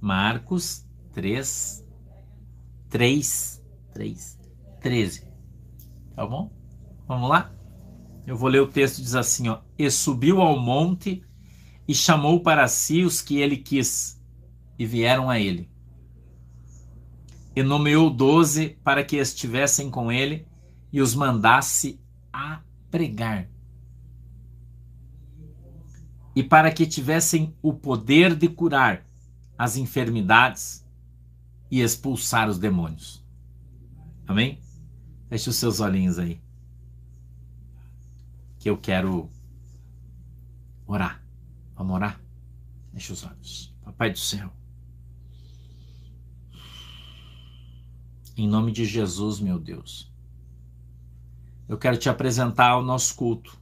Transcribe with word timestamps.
Marcos 0.00 0.86
3, 1.12 1.84
3, 2.88 3.62
3, 3.92 4.38
13. 4.80 5.26
Tá 6.14 6.26
bom? 6.26 6.52
Vamos 7.06 7.28
lá? 7.28 7.52
Eu 8.26 8.36
vou 8.36 8.48
ler 8.48 8.60
o 8.60 8.68
texto, 8.68 9.00
diz 9.00 9.14
assim, 9.14 9.48
ó. 9.48 9.60
E 9.78 9.90
subiu 9.90 10.40
ao 10.40 10.60
monte 10.60 11.24
e 11.88 11.94
chamou 11.94 12.40
para 12.40 12.68
si 12.68 13.02
os 13.02 13.22
que 13.22 13.38
ele 13.38 13.56
quis, 13.56 14.22
e 14.78 14.84
vieram 14.84 15.30
a 15.30 15.40
ele. 15.40 15.70
E 17.56 17.62
nomeou 17.62 18.10
doze 18.10 18.78
para 18.84 19.02
que 19.02 19.16
estivessem 19.16 19.90
com 19.90 20.12
ele 20.12 20.46
e 20.92 21.00
os 21.00 21.14
mandasse 21.14 21.98
a 22.32 22.60
pregar. 22.90 23.48
E 26.36 26.42
para 26.42 26.70
que 26.70 26.86
tivessem 26.86 27.56
o 27.62 27.72
poder 27.72 28.36
de 28.36 28.48
curar 28.48 29.07
as 29.58 29.76
enfermidades 29.76 30.86
e 31.68 31.80
expulsar 31.80 32.48
os 32.48 32.58
demônios. 32.58 33.26
Amém? 34.26 34.60
Feche 35.28 35.50
os 35.50 35.56
seus 35.56 35.80
olhinhos 35.80 36.18
aí. 36.18 36.40
Que 38.60 38.70
eu 38.70 38.78
quero 38.78 39.28
orar. 40.86 41.22
Vamos 41.74 41.94
orar? 41.94 42.20
Feche 42.92 43.12
os 43.12 43.24
olhos. 43.24 43.74
Papai 43.82 44.10
do 44.10 44.18
céu. 44.18 44.52
Em 48.36 48.46
nome 48.46 48.70
de 48.70 48.84
Jesus, 48.84 49.40
meu 49.40 49.58
Deus. 49.58 50.12
Eu 51.68 51.76
quero 51.76 51.98
te 51.98 52.08
apresentar 52.08 52.76
o 52.76 52.82
nosso 52.82 53.14
culto. 53.16 53.58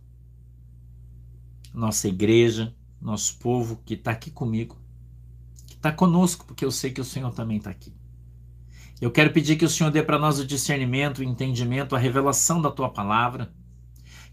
Nossa 1.73 2.07
igreja, 2.07 2.75
nosso 3.01 3.39
povo 3.39 3.81
que 3.85 3.95
está 3.95 4.11
aqui 4.11 4.31
comigo. 4.31 4.86
Está 5.77 5.93
conosco, 5.93 6.45
porque 6.45 6.65
eu 6.65 6.71
sei 6.71 6.91
que 6.91 7.01
o 7.01 7.05
Senhor 7.05 7.33
também 7.33 7.59
está 7.59 7.71
aqui. 7.71 7.93
Eu 9.01 9.11
quero 9.11 9.31
pedir 9.31 9.57
que 9.57 9.65
o 9.65 9.69
Senhor 9.69 9.91
dê 9.91 10.03
para 10.03 10.19
nós 10.19 10.39
o 10.39 10.47
discernimento, 10.47 11.19
o 11.19 11.25
entendimento, 11.25 11.95
a 11.95 11.99
revelação 11.99 12.63
da 12.63 12.71
tua 12.71 12.89
palavra. 12.89 13.53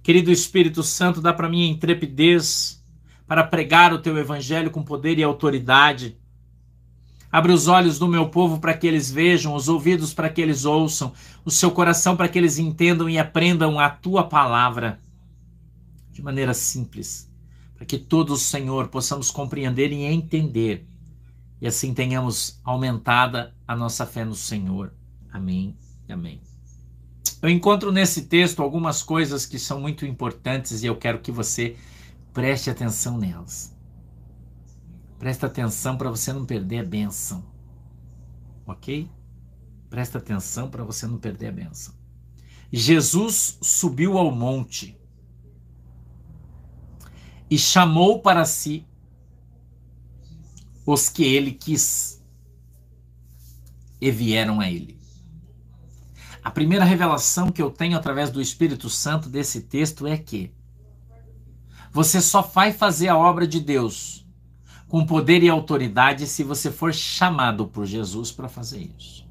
Querido 0.01 0.31
Espírito 0.31 0.81
Santo, 0.83 1.21
dá 1.21 1.33
para 1.33 1.49
mim 1.49 1.63
a 1.63 1.71
intrepidez 1.71 2.81
para 3.27 3.43
pregar 3.43 3.93
o 3.93 3.99
teu 3.99 4.17
evangelho 4.17 4.71
com 4.71 4.81
poder 4.81 5.19
e 5.19 5.23
autoridade. 5.23 6.17
Abre 7.29 7.51
os 7.51 7.67
olhos 7.67 7.99
do 7.99 8.07
meu 8.07 8.29
povo 8.29 8.59
para 8.59 8.73
que 8.73 8.87
eles 8.87 9.11
vejam, 9.11 9.53
os 9.53 9.67
ouvidos 9.67 10.13
para 10.13 10.29
que 10.29 10.39
eles 10.39 10.65
ouçam, 10.65 11.13
o 11.43 11.51
seu 11.51 11.71
coração 11.71 12.15
para 12.15 12.29
que 12.29 12.37
eles 12.37 12.57
entendam 12.57 13.09
e 13.09 13.17
aprendam 13.17 13.79
a 13.79 13.89
tua 13.89 14.23
palavra 14.23 14.99
de 16.11 16.21
maneira 16.21 16.53
simples, 16.53 17.29
para 17.75 17.85
que 17.85 17.97
todos, 17.97 18.43
Senhor, 18.43 18.87
possamos 18.87 19.31
compreender 19.31 19.91
e 19.91 20.03
entender 20.03 20.87
e 21.63 21.67
assim 21.67 21.95
tenhamos 21.95 22.59
aumentada 22.63 23.55
a 23.65 23.75
nossa 23.75 24.05
fé 24.05 24.23
no 24.23 24.35
Senhor. 24.35 24.93
Amém. 25.31 25.75
Amém. 26.07 26.39
Eu 27.41 27.49
encontro 27.49 27.91
nesse 27.91 28.27
texto 28.27 28.61
algumas 28.61 29.01
coisas 29.01 29.47
que 29.47 29.57
são 29.57 29.81
muito 29.81 30.05
importantes 30.05 30.83
e 30.83 30.85
eu 30.85 30.95
quero 30.95 31.21
que 31.21 31.31
você 31.31 31.75
Preste 32.33 32.71
atenção 32.71 33.17
nelas. 33.17 33.77
Presta 35.19 35.45
atenção 35.45 35.95
para 35.95 36.09
você 36.09 36.33
não 36.33 36.45
perder 36.45 36.79
a 36.79 36.83
benção. 36.83 37.45
Ok? 38.65 39.09
Presta 39.87 40.17
atenção 40.17 40.69
para 40.69 40.83
você 40.83 41.05
não 41.05 41.19
perder 41.19 41.49
a 41.49 41.51
benção. 41.51 41.93
Jesus 42.71 43.59
subiu 43.61 44.17
ao 44.17 44.31
monte 44.31 44.99
e 47.47 47.59
chamou 47.59 48.19
para 48.19 48.45
si 48.45 48.87
os 50.85 51.09
que 51.09 51.23
ele 51.23 51.51
quis 51.51 52.21
e 53.99 54.11
vieram 54.11 54.59
a 54.59 54.69
ele. 54.69 54.99
A 56.43 56.51
primeira 56.51 56.83
revelação 56.83 57.49
que 57.49 57.61
eu 57.61 57.71
tenho 57.71 57.97
através 57.97 58.29
do 58.29 58.41
Espírito 58.41 58.89
Santo 58.89 59.29
desse 59.29 59.61
texto 59.61 60.05
é 60.05 60.17
que 60.17 60.53
você 61.91 62.19
só 62.19 62.41
vai 62.41 62.73
fazer 62.73 63.07
a 63.07 63.17
obra 63.17 63.47
de 63.47 63.59
Deus 63.59 64.25
com 64.89 65.05
poder 65.05 65.41
e 65.41 65.49
autoridade 65.49 66.27
se 66.27 66.43
você 66.43 66.69
for 66.69 66.93
chamado 66.93 67.65
por 67.67 67.85
Jesus 67.85 68.31
para 68.31 68.49
fazer 68.49 68.91
isso. 68.97 69.25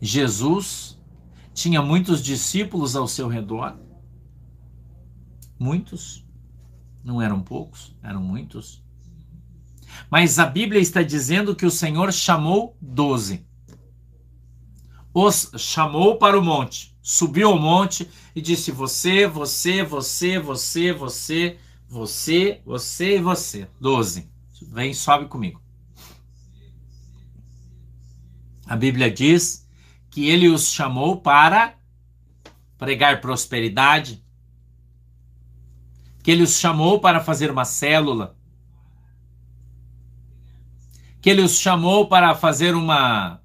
Jesus 0.00 0.98
tinha 1.54 1.80
muitos 1.80 2.22
discípulos 2.22 2.96
ao 2.96 3.08
seu 3.08 3.28
redor. 3.28 3.78
Muitos. 5.58 6.25
Não 7.06 7.22
eram 7.22 7.40
poucos, 7.40 7.96
eram 8.02 8.20
muitos. 8.20 8.82
Mas 10.10 10.38
a 10.38 10.44
Bíblia 10.44 10.80
está 10.80 11.02
dizendo 11.02 11.56
que 11.56 11.64
o 11.64 11.70
Senhor 11.70 12.12
chamou 12.12 12.76
doze 12.78 13.46
os 15.18 15.50
chamou 15.56 16.18
para 16.18 16.38
o 16.38 16.44
monte, 16.44 16.94
subiu 17.00 17.48
ao 17.48 17.58
monte 17.58 18.06
e 18.34 18.42
disse: 18.42 18.70
Você, 18.70 19.26
você, 19.26 19.82
você, 19.82 20.38
você, 20.38 20.92
você, 20.92 21.58
você, 21.88 22.60
você 22.66 23.16
e 23.16 23.20
você. 23.22 23.66
Doze. 23.80 24.28
Vem, 24.68 24.92
sobe 24.92 25.24
comigo. 25.24 25.58
A 28.66 28.76
Bíblia 28.76 29.10
diz 29.10 29.66
que 30.10 30.28
ele 30.28 30.50
os 30.50 30.68
chamou 30.68 31.18
para 31.18 31.78
pregar 32.76 33.22
prosperidade, 33.22 34.22
que 36.26 36.32
ele 36.32 36.42
os 36.42 36.58
chamou 36.58 36.98
para 36.98 37.20
fazer 37.20 37.52
uma 37.52 37.64
célula, 37.64 38.36
que 41.22 41.30
ele 41.30 41.40
os 41.40 41.56
chamou 41.56 42.08
para 42.08 42.34
fazer 42.34 42.74
uma 42.74 43.40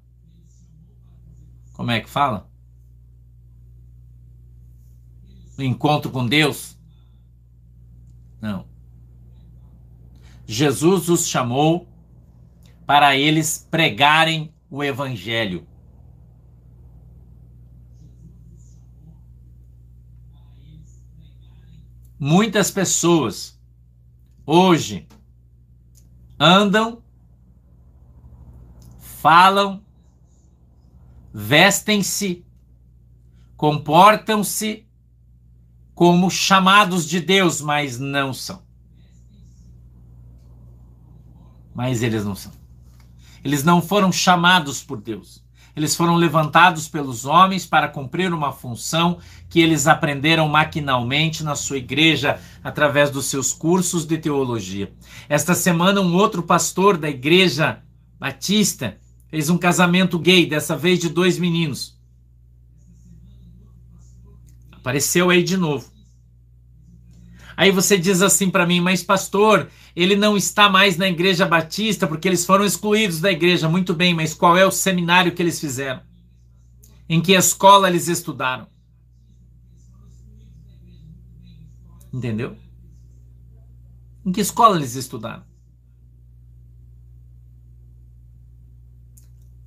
como 1.74 1.92
é 1.92 2.00
que 2.00 2.10
fala? 2.10 2.50
O 5.56 5.62
encontro 5.62 6.10
com 6.10 6.26
Deus? 6.26 6.76
Não. 8.40 8.66
Jesus 10.44 11.08
os 11.08 11.28
chamou 11.28 11.88
para 12.84 13.14
eles 13.14 13.64
pregarem 13.70 14.52
o 14.68 14.82
evangelho. 14.82 15.64
Muitas 22.24 22.70
pessoas 22.70 23.60
hoje 24.46 25.08
andam, 26.38 27.02
falam 29.00 29.84
vestem-se, 31.34 32.46
comportam-se 33.56 34.86
como 35.96 36.30
chamados 36.30 37.08
de 37.08 37.18
Deus, 37.18 37.60
mas 37.60 37.98
não 37.98 38.32
são. 38.32 38.62
Mas 41.74 42.04
eles 42.04 42.24
não 42.24 42.36
são. 42.36 42.52
Eles 43.42 43.64
não 43.64 43.82
foram 43.82 44.12
chamados 44.12 44.80
por 44.80 45.00
Deus. 45.00 45.41
Eles 45.74 45.96
foram 45.96 46.16
levantados 46.16 46.86
pelos 46.88 47.24
homens 47.24 47.64
para 47.64 47.88
cumprir 47.88 48.32
uma 48.32 48.52
função 48.52 49.18
que 49.48 49.60
eles 49.60 49.86
aprenderam 49.86 50.48
maquinalmente 50.48 51.42
na 51.42 51.54
sua 51.54 51.78
igreja 51.78 52.38
através 52.62 53.10
dos 53.10 53.26
seus 53.26 53.52
cursos 53.52 54.04
de 54.04 54.18
teologia. 54.18 54.92
Esta 55.28 55.54
semana, 55.54 56.00
um 56.00 56.14
outro 56.14 56.42
pastor 56.42 56.96
da 56.96 57.08
igreja 57.08 57.82
batista 58.20 58.98
Fez 59.32 59.48
um 59.48 59.56
casamento 59.56 60.18
gay, 60.18 60.44
dessa 60.44 60.76
vez 60.76 60.98
de 60.98 61.08
dois 61.08 61.38
meninos. 61.38 61.98
Apareceu 64.70 65.30
aí 65.30 65.42
de 65.42 65.56
novo. 65.56 65.90
Aí 67.56 67.70
você 67.70 67.96
diz 67.96 68.20
assim 68.20 68.50
para 68.50 68.66
mim, 68.66 68.78
mas 68.78 69.02
pastor, 69.02 69.70
ele 69.94 70.16
não 70.16 70.36
está 70.36 70.68
mais 70.68 70.96
na 70.96 71.08
igreja 71.08 71.46
batista 71.46 72.06
porque 72.06 72.28
eles 72.28 72.44
foram 72.44 72.64
excluídos 72.64 73.20
da 73.20 73.30
igreja. 73.30 73.68
Muito 73.68 73.94
bem, 73.94 74.14
mas 74.14 74.34
qual 74.34 74.56
é 74.56 74.66
o 74.66 74.70
seminário 74.70 75.32
que 75.32 75.42
eles 75.42 75.60
fizeram? 75.60 76.02
Em 77.08 77.20
que 77.20 77.32
escola 77.32 77.88
eles 77.88 78.08
estudaram? 78.08 78.66
Entendeu? 82.12 82.56
Em 84.24 84.32
que 84.32 84.40
escola 84.40 84.76
eles 84.76 84.94
estudaram? 84.94 85.44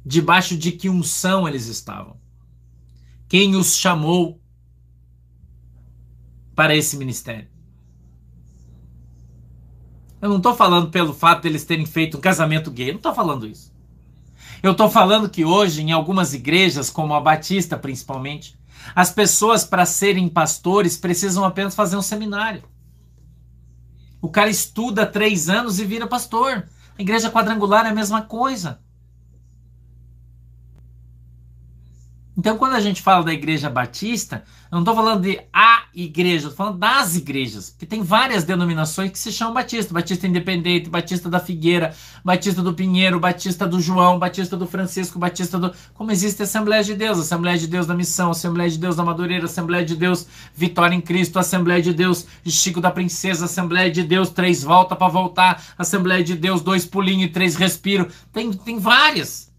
debaixo 0.05 0.55
de 0.55 0.71
que 0.71 0.87
unção 0.87 1.47
eles 1.47 1.65
estavam. 1.65 2.19
Quem 3.27 3.55
os 3.55 3.75
chamou 3.75 4.39
para 6.53 6.75
esse 6.75 6.95
ministério? 6.95 7.49
Eu 10.25 10.29
não 10.29 10.37
estou 10.37 10.55
falando 10.55 10.89
pelo 10.89 11.13
fato 11.13 11.43
de 11.43 11.49
eles 11.49 11.65
terem 11.65 11.85
feito 11.85 12.17
um 12.17 12.19
casamento 12.19 12.71
gay, 12.71 12.89
não 12.89 12.97
estou 12.97 13.13
falando 13.13 13.45
isso. 13.45 13.71
Eu 14.63 14.71
estou 14.71 14.89
falando 14.89 15.29
que 15.29 15.45
hoje, 15.45 15.83
em 15.83 15.91
algumas 15.91 16.33
igrejas, 16.33 16.89
como 16.89 17.13
a 17.13 17.21
Batista 17.21 17.77
principalmente, 17.77 18.57
as 18.95 19.11
pessoas, 19.11 19.63
para 19.63 19.85
serem 19.85 20.27
pastores, 20.27 20.97
precisam 20.97 21.45
apenas 21.45 21.75
fazer 21.75 21.95
um 21.95 22.01
seminário. 22.01 22.63
O 24.19 24.27
cara 24.27 24.49
estuda 24.49 25.05
três 25.05 25.47
anos 25.47 25.79
e 25.79 25.85
vira 25.85 26.07
pastor. 26.07 26.67
A 26.97 27.01
igreja 27.03 27.29
quadrangular 27.29 27.85
é 27.85 27.89
a 27.89 27.93
mesma 27.93 28.23
coisa. 28.23 28.79
Então, 32.37 32.57
quando 32.57 32.73
a 32.73 32.81
gente 32.81 33.01
fala 33.01 33.23
da 33.23 33.33
igreja 33.33 33.69
batista, 33.69 34.43
eu 34.69 34.75
não 34.75 34.79
estou 34.79 34.93
falando 34.93 35.21
de 35.21 35.39
a 35.53 35.85
igreja, 35.93 36.49
estou 36.49 36.51
falando 36.51 36.79
das 36.79 37.15
igrejas, 37.15 37.69
porque 37.69 37.85
tem 37.85 38.03
várias 38.03 38.43
denominações 38.43 39.09
que 39.09 39.17
se 39.17 39.31
chamam 39.31 39.53
batista: 39.53 39.93
Batista 39.93 40.27
Independente, 40.27 40.89
Batista 40.89 41.29
da 41.29 41.39
Figueira, 41.39 41.95
Batista 42.25 42.61
do 42.61 42.73
Pinheiro, 42.73 43.19
Batista 43.19 43.65
do 43.65 43.79
João, 43.79 44.19
Batista 44.19 44.57
do 44.57 44.67
Francisco, 44.67 45.17
Batista 45.17 45.57
do. 45.57 45.73
Como 45.93 46.11
existe 46.11 46.41
a 46.41 46.43
Assembleia 46.43 46.83
de 46.83 46.93
Deus, 46.93 47.19
Assembleia 47.19 47.57
de 47.57 47.67
Deus 47.67 47.87
da 47.87 47.95
Missão, 47.95 48.31
Assembleia 48.31 48.69
de 48.69 48.77
Deus 48.77 48.97
da 48.97 49.03
Madureira, 49.03 49.45
Assembleia 49.45 49.85
de 49.85 49.95
Deus 49.95 50.27
Vitória 50.53 50.93
em 50.93 51.01
Cristo, 51.01 51.39
Assembleia 51.39 51.81
de 51.81 51.93
Deus 51.93 52.27
Chico 52.45 52.81
da 52.81 52.91
Princesa, 52.91 53.45
Assembleia 53.45 53.89
de 53.89 54.03
Deus 54.03 54.29
Três 54.29 54.61
Volta 54.61 54.93
para 54.93 55.07
Voltar, 55.07 55.63
Assembleia 55.77 56.23
de 56.23 56.35
Deus 56.35 56.61
Dois 56.61 56.85
Pulinhos 56.85 57.29
e 57.29 57.31
Três 57.31 57.55
Respiro. 57.55 58.09
Tem, 58.33 58.51
tem 58.51 58.77
várias. 58.77 59.54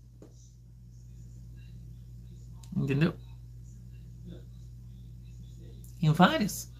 Entendeu? 2.76 3.14
Em 6.00 6.12
várias. 6.12 6.70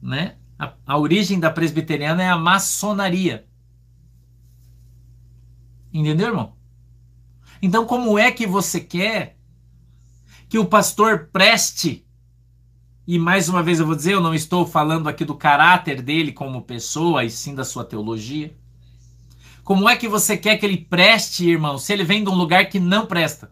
Né? 0.00 0.36
A, 0.58 0.74
a 0.86 0.98
origem 0.98 1.40
da 1.40 1.50
presbiteriana 1.50 2.22
é 2.22 2.28
a 2.28 2.36
maçonaria. 2.36 3.48
Entendeu, 5.92 6.28
irmão? 6.28 6.56
Então, 7.60 7.86
como 7.86 8.18
é 8.18 8.30
que 8.30 8.46
você 8.46 8.80
quer 8.80 9.38
que 10.48 10.58
o 10.58 10.66
pastor 10.66 11.30
preste? 11.32 12.06
E 13.06 13.18
mais 13.18 13.48
uma 13.48 13.62
vez 13.62 13.80
eu 13.80 13.86
vou 13.86 13.96
dizer, 13.96 14.12
eu 14.12 14.20
não 14.20 14.34
estou 14.34 14.66
falando 14.66 15.08
aqui 15.08 15.24
do 15.24 15.34
caráter 15.34 16.02
dele 16.02 16.32
como 16.32 16.62
pessoa, 16.62 17.24
e 17.24 17.30
sim 17.30 17.54
da 17.54 17.64
sua 17.64 17.84
teologia. 17.84 18.56
Como 19.72 19.88
é 19.88 19.96
que 19.96 20.06
você 20.06 20.36
quer 20.36 20.58
que 20.58 20.66
ele 20.66 20.76
preste, 20.76 21.48
irmão, 21.48 21.78
se 21.78 21.94
ele 21.94 22.04
vem 22.04 22.22
de 22.22 22.28
um 22.28 22.34
lugar 22.34 22.68
que 22.68 22.78
não 22.78 23.06
presta? 23.06 23.50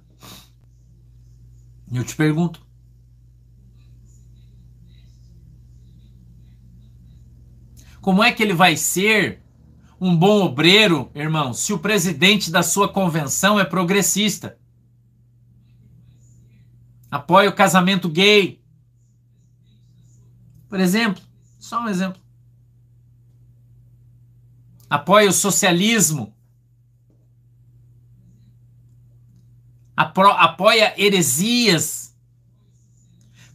Eu 1.90 2.04
te 2.04 2.14
pergunto. 2.14 2.60
Como 8.02 8.22
é 8.22 8.30
que 8.30 8.42
ele 8.42 8.52
vai 8.52 8.76
ser 8.76 9.42
um 9.98 10.14
bom 10.14 10.44
obreiro, 10.44 11.10
irmão, 11.14 11.54
se 11.54 11.72
o 11.72 11.78
presidente 11.78 12.50
da 12.50 12.62
sua 12.62 12.86
convenção 12.86 13.58
é 13.58 13.64
progressista? 13.64 14.58
Apoia 17.10 17.48
o 17.48 17.54
casamento 17.54 18.10
gay. 18.10 18.62
Por 20.68 20.80
exemplo, 20.80 21.22
só 21.58 21.82
um 21.82 21.88
exemplo 21.88 22.20
apoia 24.90 25.28
o 25.28 25.32
socialismo, 25.32 26.34
apoia 29.96 30.92
heresias. 30.96 32.12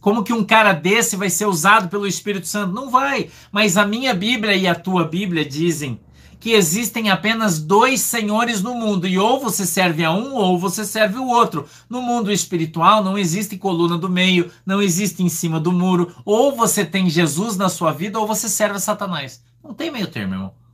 Como 0.00 0.22
que 0.22 0.32
um 0.32 0.44
cara 0.44 0.72
desse 0.72 1.16
vai 1.16 1.28
ser 1.28 1.46
usado 1.46 1.88
pelo 1.88 2.06
Espírito 2.06 2.46
Santo? 2.46 2.72
Não 2.72 2.88
vai. 2.88 3.28
Mas 3.52 3.76
a 3.76 3.84
minha 3.84 4.14
Bíblia 4.14 4.54
e 4.54 4.66
a 4.66 4.74
tua 4.74 5.04
Bíblia 5.04 5.44
dizem 5.44 6.00
que 6.38 6.52
existem 6.52 7.10
apenas 7.10 7.58
dois 7.58 8.02
senhores 8.02 8.62
no 8.62 8.74
mundo 8.74 9.08
e 9.08 9.18
ou 9.18 9.40
você 9.40 9.66
serve 9.66 10.04
a 10.04 10.12
um 10.12 10.34
ou 10.34 10.58
você 10.58 10.84
serve 10.84 11.18
o 11.18 11.26
outro. 11.26 11.68
No 11.90 12.00
mundo 12.00 12.30
espiritual 12.30 13.02
não 13.02 13.18
existe 13.18 13.58
coluna 13.58 13.98
do 13.98 14.08
meio, 14.08 14.50
não 14.64 14.80
existe 14.80 15.24
em 15.24 15.28
cima 15.28 15.58
do 15.58 15.72
muro. 15.72 16.14
Ou 16.24 16.54
você 16.54 16.84
tem 16.84 17.10
Jesus 17.10 17.56
na 17.56 17.68
sua 17.68 17.90
vida 17.92 18.20
ou 18.20 18.26
você 18.26 18.48
serve 18.48 18.76
a 18.76 18.80
Satanás. 18.80 19.42
Não 19.62 19.74
tem 19.74 19.90
meio 19.90 20.06
termo, 20.06 20.34
irmão. 20.34 20.65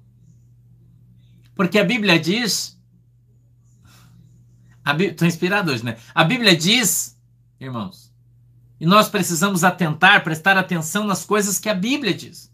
Porque 1.55 1.79
a 1.79 1.85
Bíblia 1.85 2.19
diz. 2.19 2.79
Estou 4.99 5.29
inspirado 5.29 5.71
hoje, 5.71 5.85
né? 5.85 5.97
A 6.15 6.25
Bíblia 6.25 6.57
diz, 6.57 7.17
irmãos, 7.61 8.13
e 8.81 8.87
nós 8.87 9.09
precisamos 9.09 9.63
atentar, 9.63 10.25
prestar 10.25 10.59
atenção 10.59 11.07
nas 11.07 11.25
coisas 11.25 11.59
que 11.59 11.69
a 11.69 11.75
Bíblia 11.75 12.13
diz. 12.13 12.53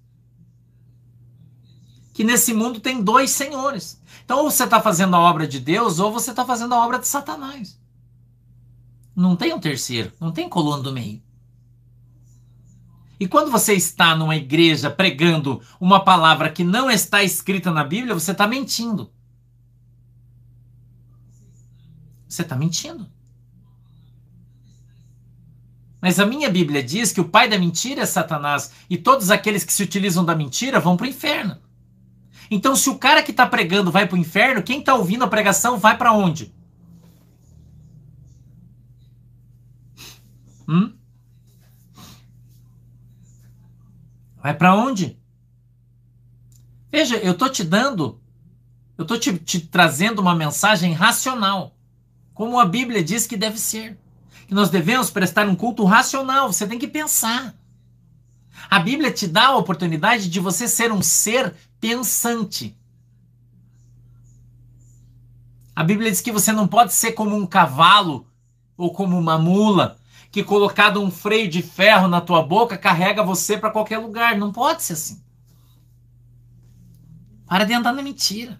Que 2.12 2.23
nesse 2.23 2.53
mundo 2.53 2.81
tem 2.81 3.03
dois 3.03 3.31
senhores. 3.31 4.03
Então, 4.25 4.41
ou 4.41 4.50
você 4.50 4.65
está 4.65 4.79
fazendo 4.79 5.17
a 5.17 5.21
obra 5.21 5.49
de 5.49 5.59
Deus, 5.59 5.99
ou 5.99 6.12
você 6.12 6.31
está 6.31 6.44
fazendo 6.44 6.75
a 6.75 6.85
obra 6.85 6.99
de 6.99 7.09
Satanás. 7.09 7.81
Não 9.17 9.37
tem 9.37 9.55
um 9.55 9.59
terceiro, 9.59 10.12
não 10.21 10.31
tem 10.31 10.49
coluna 10.49 10.83
do 10.83 10.93
meio. 10.93 11.23
E 13.20 13.26
quando 13.26 13.50
você 13.50 13.75
está 13.75 14.15
numa 14.15 14.37
igreja 14.37 14.91
pregando 14.91 15.61
uma 15.81 16.05
palavra 16.05 16.50
que 16.50 16.62
não 16.62 16.91
está 16.91 17.23
escrita 17.23 17.70
na 17.70 17.82
Bíblia, 17.82 18.15
você 18.15 18.31
está 18.31 18.47
mentindo. 18.47 19.11
Você 22.29 22.43
está 22.43 22.55
mentindo. 22.55 23.09
Mas 26.00 26.20
a 26.20 26.26
minha 26.26 26.49
Bíblia 26.49 26.82
diz 26.82 27.11
que 27.11 27.20
o 27.20 27.29
pai 27.29 27.49
da 27.49 27.59
mentira 27.59 28.03
é 28.03 28.06
Satanás 28.06 28.73
e 28.88 28.97
todos 28.97 29.31
aqueles 29.31 29.65
que 29.65 29.73
se 29.73 29.82
utilizam 29.82 30.25
da 30.25 30.37
mentira 30.37 30.79
vão 30.79 30.97
para 30.97 31.06
o 31.06 31.09
inferno. 31.09 31.59
Então, 32.50 32.76
se 32.76 32.88
o 32.88 32.99
cara 32.99 33.23
que 33.23 33.32
está 33.32 33.47
pregando 33.47 33.91
vai 33.91 34.06
para 34.06 34.15
o 34.15 34.19
inferno, 34.19 34.62
quem 34.62 34.79
está 34.79 34.94
ouvindo 34.94 35.25
a 35.25 35.29
pregação 35.29 35.76
vai 35.76 35.99
para 35.99 36.12
onde? 36.12 36.55
Hum? 40.69 40.98
Vai 44.49 44.55
para 44.55 44.75
onde? 44.75 45.21
Veja, 46.91 47.19
eu 47.19 47.33
estou 47.33 47.50
te 47.50 47.62
dando, 47.62 48.19
eu 48.97 49.03
estou 49.03 49.19
te, 49.19 49.37
te 49.37 49.61
trazendo 49.61 50.21
uma 50.21 50.35
mensagem 50.35 50.95
racional, 50.95 51.77
como 52.33 52.59
a 52.59 52.65
Bíblia 52.65 53.05
diz 53.05 53.27
que 53.27 53.37
deve 53.37 53.59
ser. 53.59 53.99
Que 54.47 54.55
nós 54.55 54.71
devemos 54.71 55.11
prestar 55.11 55.47
um 55.47 55.55
culto 55.55 55.85
racional, 55.85 56.50
você 56.50 56.67
tem 56.67 56.79
que 56.79 56.89
pensar. 56.89 57.55
A 58.71 58.79
Bíblia 58.79 59.12
te 59.12 59.29
dá 59.29 59.49
a 59.49 59.56
oportunidade 59.59 60.31
de 60.31 60.41
você 60.41 60.67
ser 60.67 60.91
um 60.93 61.03
ser 61.03 61.55
pensante. 61.79 62.75
A 65.77 65.85
Bíblia 65.85 66.11
diz 66.11 66.23
que 66.23 66.33
você 66.33 66.53
não 66.53 66.67
pode 66.67 66.94
ser 66.94 67.12
como 67.12 67.37
um 67.37 67.47
cavalo 67.47 68.27
ou 68.79 68.94
como 68.94 69.19
uma 69.19 69.37
mula, 69.37 69.99
que 70.31 70.45
colocado 70.45 71.01
um 71.01 71.11
freio 71.11 71.49
de 71.49 71.63
ferro 71.63 72.07
na 72.07 72.21
tua 72.21 72.43
boca 72.43 72.77
carrega 72.77 73.23
você 73.23 73.57
para 73.57 73.71
qualquer 73.71 73.99
lugar. 73.99 74.37
Não 74.37 74.53
pode 74.53 74.83
ser 74.83 74.93
assim. 74.93 75.23
Para 77.47 77.65
de 77.65 77.73
andar 77.73 77.93
na 77.93 78.03
mentira. 78.03 78.58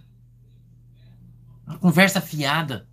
Uma 1.65 1.77
conversa 1.77 2.19
fiada. 2.19 2.87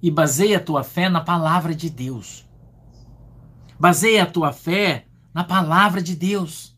E 0.00 0.10
baseia 0.10 0.58
a 0.58 0.62
tua 0.62 0.84
fé 0.84 1.08
na 1.08 1.20
palavra 1.20 1.74
de 1.74 1.90
Deus. 1.90 2.46
Baseia 3.78 4.22
a 4.22 4.26
tua 4.26 4.52
fé 4.52 5.06
na 5.34 5.42
palavra 5.42 6.00
de 6.00 6.14
Deus. 6.14 6.76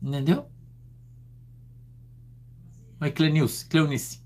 Entendeu? 0.00 0.48
Oi, 3.00 3.10
Cleonice. 3.10 3.66
Cleonice. 3.66 4.22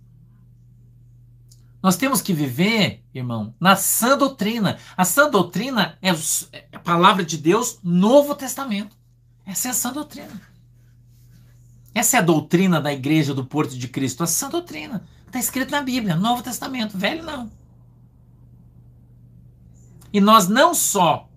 Nós 1.84 1.98
temos 1.98 2.22
que 2.22 2.32
viver, 2.32 3.04
irmão, 3.12 3.54
na 3.60 3.76
sã 3.76 4.16
doutrina. 4.16 4.78
A 4.96 5.04
sã 5.04 5.28
doutrina 5.28 5.98
é, 6.00 6.08
é 6.50 6.68
a 6.72 6.78
palavra 6.78 7.22
de 7.22 7.36
Deus, 7.36 7.78
Novo 7.84 8.34
Testamento. 8.34 8.96
Essa 9.44 9.68
é 9.68 9.70
a 9.70 9.74
sã 9.74 9.92
doutrina. 9.92 10.40
Essa 11.94 12.16
é 12.16 12.20
a 12.20 12.22
doutrina 12.22 12.80
da 12.80 12.90
igreja 12.90 13.34
do 13.34 13.44
Porto 13.44 13.76
de 13.76 13.86
Cristo, 13.86 14.24
a 14.24 14.26
sã 14.26 14.48
doutrina. 14.48 15.06
Está 15.26 15.38
escrito 15.38 15.72
na 15.72 15.82
Bíblia, 15.82 16.16
Novo 16.16 16.42
Testamento, 16.42 16.96
velho 16.96 17.22
não. 17.22 17.52
E 20.10 20.22
nós 20.22 20.48
não 20.48 20.72
só 20.72 21.28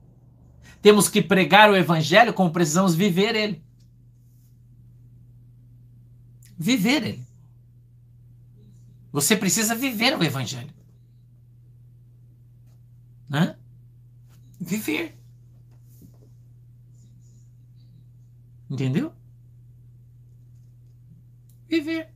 temos 0.82 1.10
que 1.10 1.22
pregar 1.22 1.70
o 1.70 1.76
evangelho, 1.76 2.34
como 2.34 2.52
precisamos 2.52 2.96
viver 2.96 3.36
ele. 3.36 3.62
Viver 6.58 7.04
ele. 7.04 7.27
Você 9.18 9.36
precisa 9.36 9.74
viver 9.74 10.16
o 10.16 10.24
Evangelho. 10.24 10.72
Né? 13.28 13.58
Viver. 14.60 15.18
Entendeu? 18.70 19.12
Viver. 21.68 22.14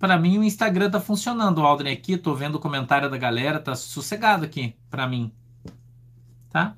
Para 0.00 0.18
mim 0.18 0.38
o 0.38 0.42
Instagram 0.42 0.90
tá 0.90 1.00
funcionando, 1.00 1.60
Aldrin 1.60 1.92
aqui, 1.92 2.18
tô 2.18 2.34
vendo 2.34 2.56
o 2.56 2.60
comentário 2.60 3.08
da 3.08 3.16
galera, 3.16 3.60
tá 3.60 3.76
sossegado 3.76 4.44
aqui 4.44 4.76
para 4.90 5.06
mim. 5.06 5.32
Tá? 6.50 6.76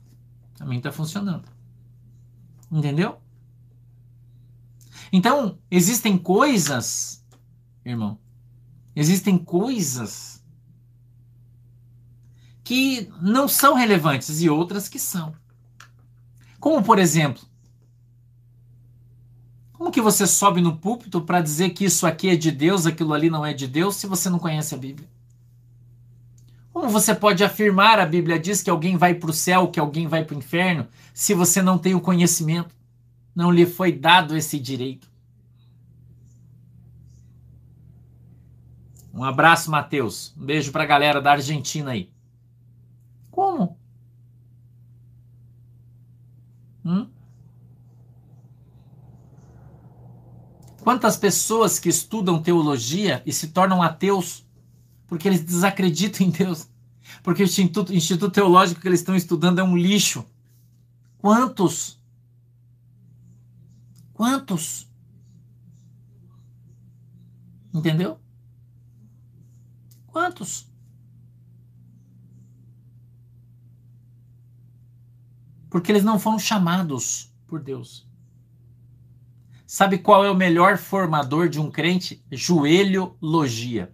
Para 0.58 0.66
mim 0.66 0.78
tá 0.78 0.92
funcionando. 0.92 1.48
Entendeu? 2.70 3.18
Então, 5.10 5.58
existem 5.70 6.18
coisas, 6.18 7.24
irmão, 7.82 8.18
Existem 8.96 9.36
coisas 9.36 10.42
que 12.64 13.12
não 13.20 13.46
são 13.46 13.74
relevantes 13.74 14.40
e 14.40 14.48
outras 14.48 14.88
que 14.88 14.98
são. 14.98 15.34
Como, 16.58 16.82
por 16.82 16.98
exemplo, 16.98 17.44
como 19.74 19.90
que 19.90 20.00
você 20.00 20.26
sobe 20.26 20.62
no 20.62 20.78
púlpito 20.78 21.20
para 21.20 21.42
dizer 21.42 21.70
que 21.70 21.84
isso 21.84 22.06
aqui 22.06 22.30
é 22.30 22.36
de 22.36 22.50
Deus, 22.50 22.86
aquilo 22.86 23.12
ali 23.12 23.28
não 23.28 23.44
é 23.44 23.52
de 23.52 23.68
Deus, 23.68 23.96
se 23.96 24.06
você 24.06 24.30
não 24.30 24.38
conhece 24.38 24.74
a 24.74 24.78
Bíblia? 24.78 25.08
Como 26.72 26.88
você 26.88 27.14
pode 27.14 27.44
afirmar, 27.44 28.00
a 28.00 28.06
Bíblia 28.06 28.38
diz 28.38 28.62
que 28.62 28.70
alguém 28.70 28.96
vai 28.96 29.14
para 29.14 29.30
o 29.30 29.34
céu, 29.34 29.68
que 29.68 29.78
alguém 29.78 30.08
vai 30.08 30.24
para 30.24 30.34
o 30.34 30.38
inferno, 30.38 30.88
se 31.12 31.34
você 31.34 31.60
não 31.60 31.76
tem 31.76 31.94
o 31.94 32.00
conhecimento? 32.00 32.74
Não 33.34 33.50
lhe 33.50 33.66
foi 33.66 33.92
dado 33.92 34.34
esse 34.34 34.58
direito. 34.58 35.06
Um 39.16 39.24
abraço, 39.24 39.70
Matheus. 39.70 40.34
Um 40.36 40.44
beijo 40.44 40.70
para 40.70 40.82
a 40.82 40.86
galera 40.86 41.22
da 41.22 41.32
Argentina 41.32 41.92
aí. 41.92 42.12
Como? 43.30 43.78
Hum? 46.84 47.08
Quantas 50.82 51.16
pessoas 51.16 51.78
que 51.78 51.88
estudam 51.88 52.42
teologia 52.42 53.22
e 53.24 53.32
se 53.32 53.48
tornam 53.48 53.82
ateus 53.82 54.46
porque 55.06 55.26
eles 55.26 55.42
desacreditam 55.42 56.26
em 56.26 56.30
Deus? 56.30 56.68
Porque 57.22 57.42
o 57.42 57.46
instituto, 57.46 57.94
instituto 57.94 58.30
teológico 58.30 58.82
que 58.82 58.86
eles 58.86 59.00
estão 59.00 59.16
estudando 59.16 59.60
é 59.60 59.64
um 59.64 59.78
lixo. 59.78 60.26
Quantos? 61.16 61.98
Quantos? 64.12 64.86
Entendeu? 67.72 68.20
Quantos? 70.16 70.66
Porque 75.68 75.92
eles 75.92 76.02
não 76.02 76.18
foram 76.18 76.38
chamados 76.38 77.30
por 77.46 77.60
Deus. 77.60 78.08
Sabe 79.66 79.98
qual 79.98 80.24
é 80.24 80.30
o 80.30 80.34
melhor 80.34 80.78
formador 80.78 81.50
de 81.50 81.60
um 81.60 81.70
crente? 81.70 82.24
Joelhologia. 82.30 83.92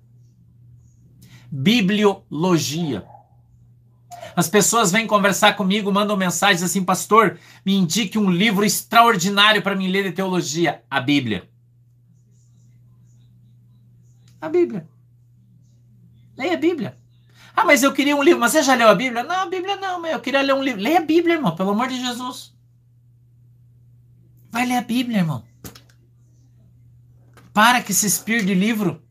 Bibliologia. 1.50 3.04
As 4.36 4.48
pessoas 4.48 4.92
vêm 4.92 5.08
conversar 5.08 5.56
comigo, 5.56 5.90
mandam 5.90 6.16
mensagens 6.16 6.62
assim, 6.62 6.84
pastor, 6.84 7.36
me 7.66 7.74
indique 7.74 8.16
um 8.16 8.30
livro 8.30 8.64
extraordinário 8.64 9.60
para 9.60 9.74
mim 9.74 9.88
ler 9.88 10.04
de 10.04 10.12
teologia. 10.12 10.84
A 10.88 11.00
Bíblia. 11.00 11.50
A 14.40 14.48
Bíblia. 14.48 14.91
Leia 16.36 16.54
a 16.54 16.56
Bíblia. 16.56 16.96
Ah, 17.54 17.64
mas 17.64 17.82
eu 17.82 17.92
queria 17.92 18.16
um 18.16 18.22
livro. 18.22 18.40
Mas 18.40 18.52
você 18.52 18.62
já 18.62 18.74
leu 18.74 18.88
a 18.88 18.94
Bíblia? 18.94 19.22
Não, 19.22 19.42
a 19.42 19.46
Bíblia 19.46 19.76
não, 19.76 20.00
mas 20.00 20.12
eu 20.12 20.20
queria 20.20 20.42
ler 20.42 20.54
um 20.54 20.62
livro. 20.62 20.80
Leia 20.80 20.98
a 20.98 21.02
Bíblia, 21.02 21.34
irmão, 21.34 21.54
pelo 21.54 21.70
amor 21.70 21.88
de 21.88 22.00
Jesus. 22.00 22.54
Vai 24.50 24.66
ler 24.66 24.76
a 24.76 24.82
Bíblia, 24.82 25.18
irmão. 25.18 25.44
Para 27.52 27.82
que 27.82 27.92
se 27.92 28.06
espírito 28.06 28.46
de 28.46 28.54
livro. 28.54 29.02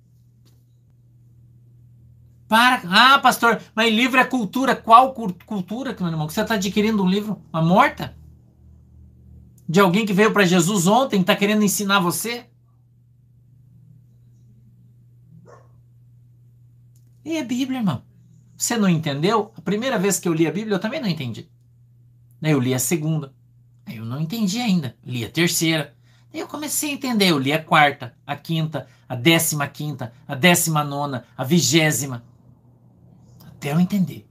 Para. 2.47 2.81
Ah, 2.85 3.19
pastor, 3.19 3.61
mas 3.75 3.93
livro 3.93 4.19
é 4.19 4.25
cultura. 4.25 4.75
Qual 4.75 5.13
cultura, 5.13 5.95
meu 5.99 6.09
irmão? 6.09 6.27
Que 6.27 6.33
você 6.33 6.41
está 6.41 6.55
adquirindo 6.55 7.03
um 7.03 7.07
livro? 7.07 7.41
Uma 7.53 7.61
morta? 7.61 8.17
De 9.69 9.79
alguém 9.79 10.05
que 10.05 10.13
veio 10.13 10.33
para 10.33 10.43
Jesus 10.43 10.85
ontem 10.85 11.17
e 11.17 11.21
está 11.21 11.35
querendo 11.35 11.63
ensinar 11.63 11.99
você? 11.99 12.50
E 17.23 17.37
a 17.37 17.43
Bíblia, 17.43 17.79
irmão. 17.79 18.03
Você 18.57 18.77
não 18.77 18.89
entendeu? 18.89 19.51
A 19.57 19.61
primeira 19.61 19.97
vez 19.97 20.19
que 20.19 20.27
eu 20.27 20.33
li 20.33 20.47
a 20.47 20.51
Bíblia, 20.51 20.75
eu 20.75 20.79
também 20.79 21.01
não 21.01 21.07
entendi. 21.07 21.49
Daí 22.39 22.51
eu 22.51 22.59
li 22.59 22.73
a 22.73 22.79
segunda. 22.79 23.33
Aí 23.85 23.97
eu 23.97 24.05
não 24.05 24.19
entendi 24.19 24.59
ainda. 24.59 24.95
Li 25.03 25.25
a 25.25 25.29
terceira. 25.29 25.95
Aí 26.33 26.39
eu 26.39 26.47
comecei 26.47 26.91
a 26.91 26.93
entender, 26.93 27.29
eu 27.29 27.37
li 27.37 27.51
a 27.51 27.63
quarta, 27.63 28.15
a 28.25 28.35
quinta, 28.35 28.87
a 29.07 29.15
décima 29.15 29.67
quinta, 29.67 30.13
a 30.27 30.33
décima 30.33 30.83
nona, 30.83 31.25
a 31.37 31.43
vigésima. 31.43 32.23
Até 33.47 33.73
eu 33.73 33.79
entender. 33.79 34.27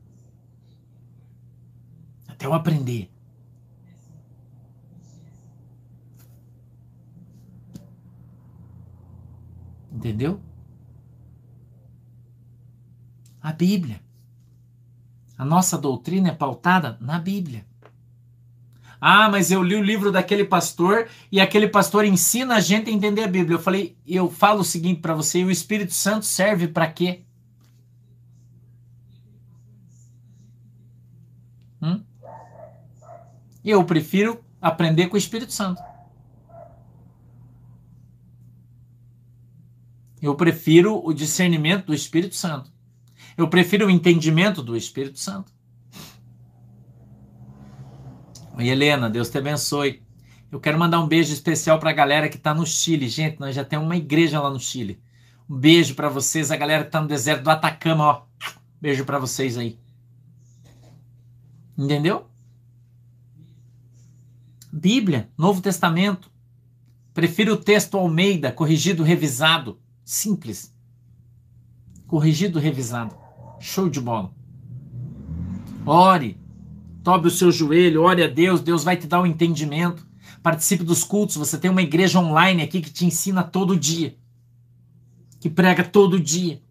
Até 2.26 2.46
eu 2.46 2.54
aprender. 2.54 3.10
Entendeu? 9.92 10.40
A 13.42 13.52
Bíblia. 13.52 14.00
A 15.36 15.44
nossa 15.44 15.78
doutrina 15.78 16.28
é 16.28 16.34
pautada 16.34 16.98
na 17.00 17.18
Bíblia. 17.18 17.64
Ah, 19.00 19.30
mas 19.30 19.50
eu 19.50 19.62
li 19.62 19.74
o 19.74 19.82
livro 19.82 20.12
daquele 20.12 20.44
pastor 20.44 21.08
e 21.32 21.40
aquele 21.40 21.66
pastor 21.66 22.04
ensina 22.04 22.56
a 22.56 22.60
gente 22.60 22.90
a 22.90 22.92
entender 22.92 23.24
a 23.24 23.28
Bíblia. 23.28 23.56
Eu 23.56 23.62
falei, 23.62 23.96
eu 24.06 24.30
falo 24.30 24.60
o 24.60 24.64
seguinte 24.64 25.00
para 25.00 25.14
você: 25.14 25.42
o 25.42 25.50
Espírito 25.50 25.94
Santo 25.94 26.26
serve 26.26 26.68
para 26.68 26.92
quê? 26.92 27.22
Hum? 31.80 32.04
Eu 33.64 33.82
prefiro 33.84 34.44
aprender 34.60 35.08
com 35.08 35.14
o 35.14 35.18
Espírito 35.18 35.52
Santo. 35.52 35.82
Eu 40.20 40.34
prefiro 40.34 41.00
o 41.02 41.14
discernimento 41.14 41.86
do 41.86 41.94
Espírito 41.94 42.34
Santo. 42.34 42.70
Eu 43.36 43.48
prefiro 43.48 43.86
o 43.86 43.90
entendimento 43.90 44.62
do 44.62 44.76
Espírito 44.76 45.18
Santo. 45.18 45.52
Oi, 48.56 48.68
Helena, 48.68 49.08
Deus 49.08 49.30
te 49.30 49.38
abençoe. 49.38 50.02
Eu 50.50 50.60
quero 50.60 50.78
mandar 50.78 51.00
um 51.00 51.06
beijo 51.06 51.32
especial 51.32 51.78
para 51.78 51.90
a 51.90 51.94
galera 51.94 52.28
que 52.28 52.36
está 52.36 52.52
no 52.52 52.66
Chile. 52.66 53.08
Gente, 53.08 53.38
nós 53.38 53.54
já 53.54 53.64
temos 53.64 53.86
uma 53.86 53.96
igreja 53.96 54.40
lá 54.40 54.50
no 54.50 54.58
Chile. 54.58 55.00
Um 55.48 55.56
beijo 55.56 55.94
para 55.94 56.08
vocês, 56.08 56.50
a 56.50 56.56
galera 56.56 56.82
que 56.82 56.88
está 56.88 57.00
no 57.00 57.08
deserto 57.08 57.44
do 57.44 57.50
Atacama, 57.50 58.04
ó. 58.04 58.22
Beijo 58.80 59.04
para 59.04 59.18
vocês 59.18 59.56
aí. 59.56 59.78
Entendeu? 61.78 62.26
Bíblia, 64.72 65.30
Novo 65.38 65.60
Testamento. 65.60 66.30
Prefiro 67.14 67.54
o 67.54 67.56
texto 67.56 67.96
Almeida, 67.96 68.52
corrigido, 68.52 69.02
revisado. 69.02 69.80
Simples. 70.04 70.74
Corrigido, 72.10 72.58
revisado. 72.58 73.16
Show 73.60 73.88
de 73.88 74.00
bola. 74.00 74.34
Ore, 75.86 76.40
Tobe 77.02 77.28
o 77.28 77.30
seu 77.30 77.50
joelho, 77.50 78.02
ore 78.02 78.22
a 78.22 78.28
Deus, 78.28 78.60
Deus 78.60 78.84
vai 78.84 78.96
te 78.96 79.06
dar 79.06 79.20
o 79.20 79.22
um 79.22 79.26
entendimento. 79.26 80.06
Participe 80.42 80.84
dos 80.84 81.02
cultos, 81.02 81.36
você 81.36 81.58
tem 81.58 81.70
uma 81.70 81.82
igreja 81.82 82.18
online 82.18 82.62
aqui 82.62 82.80
que 82.80 82.90
te 82.90 83.06
ensina 83.06 83.42
todo 83.42 83.76
dia. 83.76 84.18
Que 85.38 85.48
prega 85.48 85.82
todo 85.82 86.20
dia. 86.20 86.62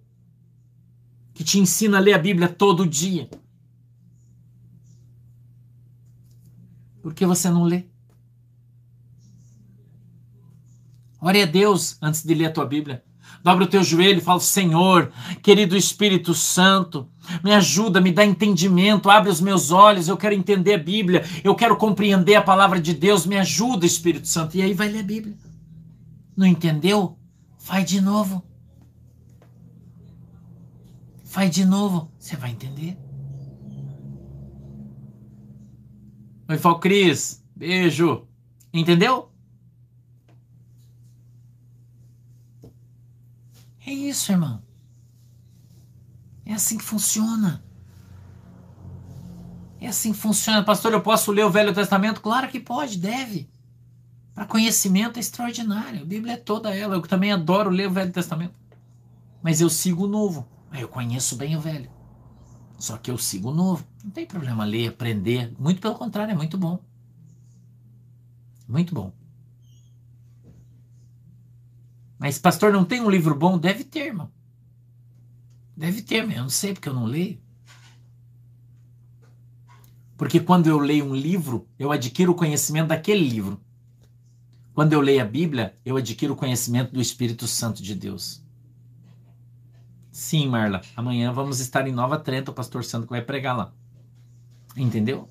Que 1.33 1.43
te 1.43 1.57
ensina 1.57 1.97
a 1.97 1.99
ler 2.01 2.13
a 2.13 2.19
Bíblia 2.19 2.47
todo 2.47 2.85
dia. 2.85 3.29
Por 7.01 7.13
que 7.13 7.25
você 7.25 7.49
não 7.49 7.63
lê? 7.63 7.85
Ore 11.19 11.41
a 11.41 11.45
Deus 11.45 11.97
antes 12.01 12.23
de 12.23 12.33
ler 12.35 12.47
a 12.47 12.51
tua 12.51 12.65
Bíblia. 12.65 13.03
Dobra 13.43 13.63
o 13.63 13.67
teu 13.67 13.83
joelho 13.83 14.19
e 14.19 14.21
fala: 14.21 14.39
Senhor, 14.39 15.11
querido 15.41 15.77
Espírito 15.77 16.33
Santo, 16.33 17.07
me 17.43 17.53
ajuda, 17.53 18.01
me 18.01 18.11
dá 18.11 18.25
entendimento, 18.25 19.09
abre 19.09 19.29
os 19.29 19.39
meus 19.39 19.71
olhos, 19.71 20.07
eu 20.07 20.17
quero 20.17 20.35
entender 20.35 20.73
a 20.73 20.77
Bíblia, 20.77 21.23
eu 21.43 21.55
quero 21.55 21.77
compreender 21.77 22.35
a 22.35 22.41
palavra 22.41 22.81
de 22.81 22.93
Deus, 22.93 23.25
me 23.25 23.37
ajuda, 23.37 23.85
Espírito 23.85 24.27
Santo. 24.27 24.57
E 24.57 24.61
aí 24.61 24.73
vai 24.73 24.89
ler 24.89 24.99
a 24.99 25.03
Bíblia. 25.03 25.37
Não 26.35 26.45
entendeu? 26.45 27.17
Faz 27.57 27.85
de 27.85 28.01
novo. 28.01 28.43
Faz 31.23 31.51
de 31.51 31.63
novo, 31.63 32.11
você 32.17 32.35
vai 32.35 32.51
entender. 32.51 32.97
Oi, 36.49 36.57
Fal 36.57 36.79
Cris, 36.79 37.43
beijo. 37.55 38.27
Entendeu? 38.73 39.28
É 43.89 43.91
isso, 43.91 44.31
irmão. 44.31 44.61
É 46.45 46.53
assim 46.53 46.77
que 46.77 46.83
funciona. 46.83 47.63
É 49.81 49.87
assim 49.87 50.11
que 50.11 50.19
funciona. 50.19 50.63
Pastor, 50.63 50.93
eu 50.93 51.01
posso 51.01 51.31
ler 51.31 51.43
o 51.43 51.49
Velho 51.49 51.73
Testamento? 51.73 52.21
Claro 52.21 52.47
que 52.49 52.59
pode, 52.59 52.99
deve. 52.99 53.49
Para 54.35 54.45
conhecimento 54.45 55.17
é 55.17 55.19
extraordinário. 55.19 56.03
A 56.03 56.05
Bíblia 56.05 56.33
é 56.33 56.37
toda 56.37 56.75
ela. 56.75 56.93
Eu 56.93 57.01
também 57.01 57.31
adoro 57.31 57.71
ler 57.71 57.87
o 57.87 57.91
Velho 57.91 58.11
Testamento. 58.11 58.53
Mas 59.41 59.59
eu 59.59 59.71
sigo 59.71 60.03
o 60.03 60.07
Novo. 60.07 60.47
Eu 60.71 60.87
conheço 60.87 61.35
bem 61.35 61.57
o 61.57 61.59
Velho. 61.59 61.89
Só 62.77 62.95
que 62.95 63.09
eu 63.09 63.17
sigo 63.17 63.49
o 63.49 63.55
Novo. 63.55 63.87
Não 64.03 64.11
tem 64.11 64.27
problema 64.27 64.65
ler, 64.65 64.89
aprender. 64.89 65.51
Muito 65.57 65.81
pelo 65.81 65.95
contrário, 65.95 66.31
é 66.31 66.37
muito 66.37 66.59
bom. 66.59 66.79
Muito 68.67 68.93
bom. 68.93 69.11
Mas, 72.19 72.37
pastor, 72.37 72.73
não 72.73 72.83
tem 72.83 72.99
um 72.99 73.09
livro 73.09 73.33
bom? 73.33 73.57
Deve 73.57 73.85
ter, 73.85 74.07
irmão. 74.07 74.29
Deve 75.75 76.01
ter, 76.01 76.27
mas 76.27 76.35
eu 76.35 76.41
não 76.43 76.49
sei 76.49 76.73
porque 76.73 76.89
eu 76.89 76.93
não 76.93 77.05
leio. 77.05 77.39
Porque 80.17 80.41
quando 80.41 80.67
eu 80.67 80.77
leio 80.77 81.05
um 81.05 81.15
livro, 81.15 81.65
eu 81.79 81.93
adquiro 81.93 82.33
o 82.33 82.35
conhecimento 82.35 82.89
daquele 82.89 83.25
livro. 83.25 83.61
Quando 84.73 84.91
eu 84.91 84.99
leio 84.99 85.21
a 85.21 85.25
Bíblia, 85.25 85.73
eu 85.85 85.95
adquiro 85.95 86.33
o 86.33 86.35
conhecimento 86.35 86.91
do 86.91 86.99
Espírito 86.99 87.47
Santo 87.47 87.81
de 87.81 87.95
Deus. 87.95 88.43
Sim, 90.11 90.49
Marla. 90.49 90.81
Amanhã 90.97 91.31
vamos 91.31 91.61
estar 91.61 91.87
em 91.87 91.93
Nova 91.93 92.19
Trento, 92.19 92.51
o 92.51 92.53
pastor 92.53 92.83
Santo 92.83 93.07
vai 93.07 93.21
pregar 93.21 93.55
lá. 93.55 93.73
Entendeu? 94.75 95.29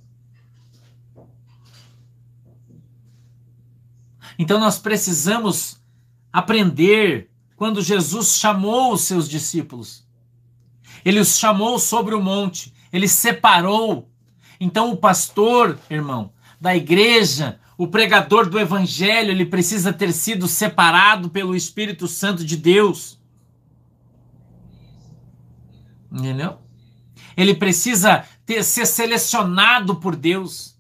Então 4.38 4.59
nós 4.59 4.78
precisamos 4.78 5.78
aprender 6.32 7.30
quando 7.56 7.82
Jesus 7.82 8.37
chamou 8.37 8.92
os 8.92 9.02
seus 9.02 9.28
discípulos. 9.28 10.06
Ele 11.04 11.20
os 11.20 11.38
chamou 11.38 11.78
sobre 11.78 12.14
o 12.14 12.23
monte, 12.23 12.73
ele 12.92 13.08
separou. 13.08 14.08
Então 14.61 14.90
o 14.90 14.97
pastor, 14.97 15.78
irmão, 15.90 16.32
da 16.61 16.76
igreja, 16.76 17.61
o 17.76 17.87
pregador 17.87 18.49
do 18.49 18.58
evangelho, 18.58 19.30
ele 19.30 19.47
precisa 19.47 19.92
ter 19.92 20.12
sido 20.12 20.49
separado 20.49 21.30
pelo 21.30 21.54
Espírito 21.54 22.08
Santo 22.08 22.44
de 22.44 22.56
Deus. 22.56 23.18
Entendeu? 26.11 26.58
Ele 27.37 27.54
precisa 27.54 28.25
ter, 28.44 28.64
ser 28.64 28.87
selecionado 28.87 29.97
por 29.97 30.16
Deus. 30.16 30.76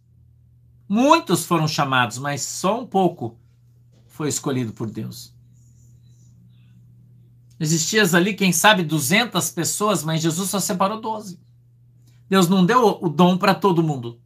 Muitos 0.88 1.44
foram 1.44 1.68
chamados, 1.68 2.18
mas 2.18 2.42
só 2.42 2.80
um 2.80 2.86
pouco 2.86 3.38
foi 4.06 4.28
escolhido 4.28 4.72
por 4.72 4.90
Deus. 4.90 5.37
Existiam 7.60 8.04
ali, 8.14 8.34
quem 8.34 8.52
sabe, 8.52 8.84
200 8.84 9.50
pessoas, 9.50 10.04
mas 10.04 10.22
Jesus 10.22 10.48
só 10.48 10.60
separou 10.60 11.00
12. 11.00 11.40
Deus 12.28 12.48
não 12.48 12.64
deu 12.64 12.98
o 13.00 13.08
dom 13.08 13.36
para 13.36 13.54
todo 13.54 13.82
mundo. 13.82 14.20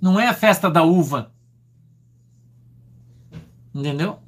Não 0.00 0.20
é 0.20 0.26
a 0.26 0.34
festa 0.34 0.70
da 0.70 0.82
uva. 0.82 1.32
Entendeu? 3.74 4.18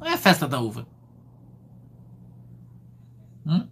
Não 0.00 0.06
é 0.06 0.14
a 0.14 0.18
festa 0.18 0.48
da 0.48 0.60
uva. 0.60 0.86
Hum? 3.46 3.68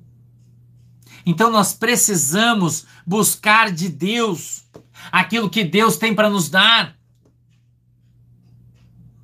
Então 1.24 1.50
nós 1.50 1.72
precisamos 1.72 2.86
buscar 3.06 3.72
de 3.72 3.88
Deus 3.88 4.64
aquilo 5.10 5.50
que 5.50 5.64
Deus 5.64 5.96
tem 5.96 6.14
para 6.14 6.30
nos 6.30 6.48
dar. 6.48 6.96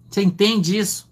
Você 0.08 0.22
entende 0.22 0.76
isso? 0.76 1.11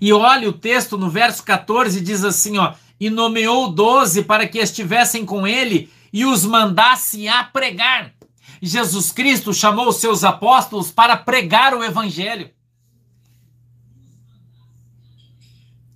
E 0.00 0.12
olha 0.12 0.48
o 0.48 0.52
texto 0.52 0.96
no 0.96 1.10
verso 1.10 1.42
14 1.42 2.00
diz 2.00 2.24
assim, 2.24 2.58
ó: 2.58 2.74
"E 2.98 3.10
nomeou 3.10 3.70
doze 3.70 4.22
para 4.22 4.46
que 4.46 4.58
estivessem 4.58 5.24
com 5.24 5.46
ele 5.46 5.90
e 6.12 6.24
os 6.24 6.44
mandasse 6.44 7.28
a 7.28 7.44
pregar." 7.44 8.12
Jesus 8.60 9.12
Cristo 9.12 9.54
chamou 9.54 9.88
os 9.88 9.96
seus 9.96 10.24
apóstolos 10.24 10.90
para 10.90 11.16
pregar 11.16 11.74
o 11.74 11.84
evangelho. 11.84 12.50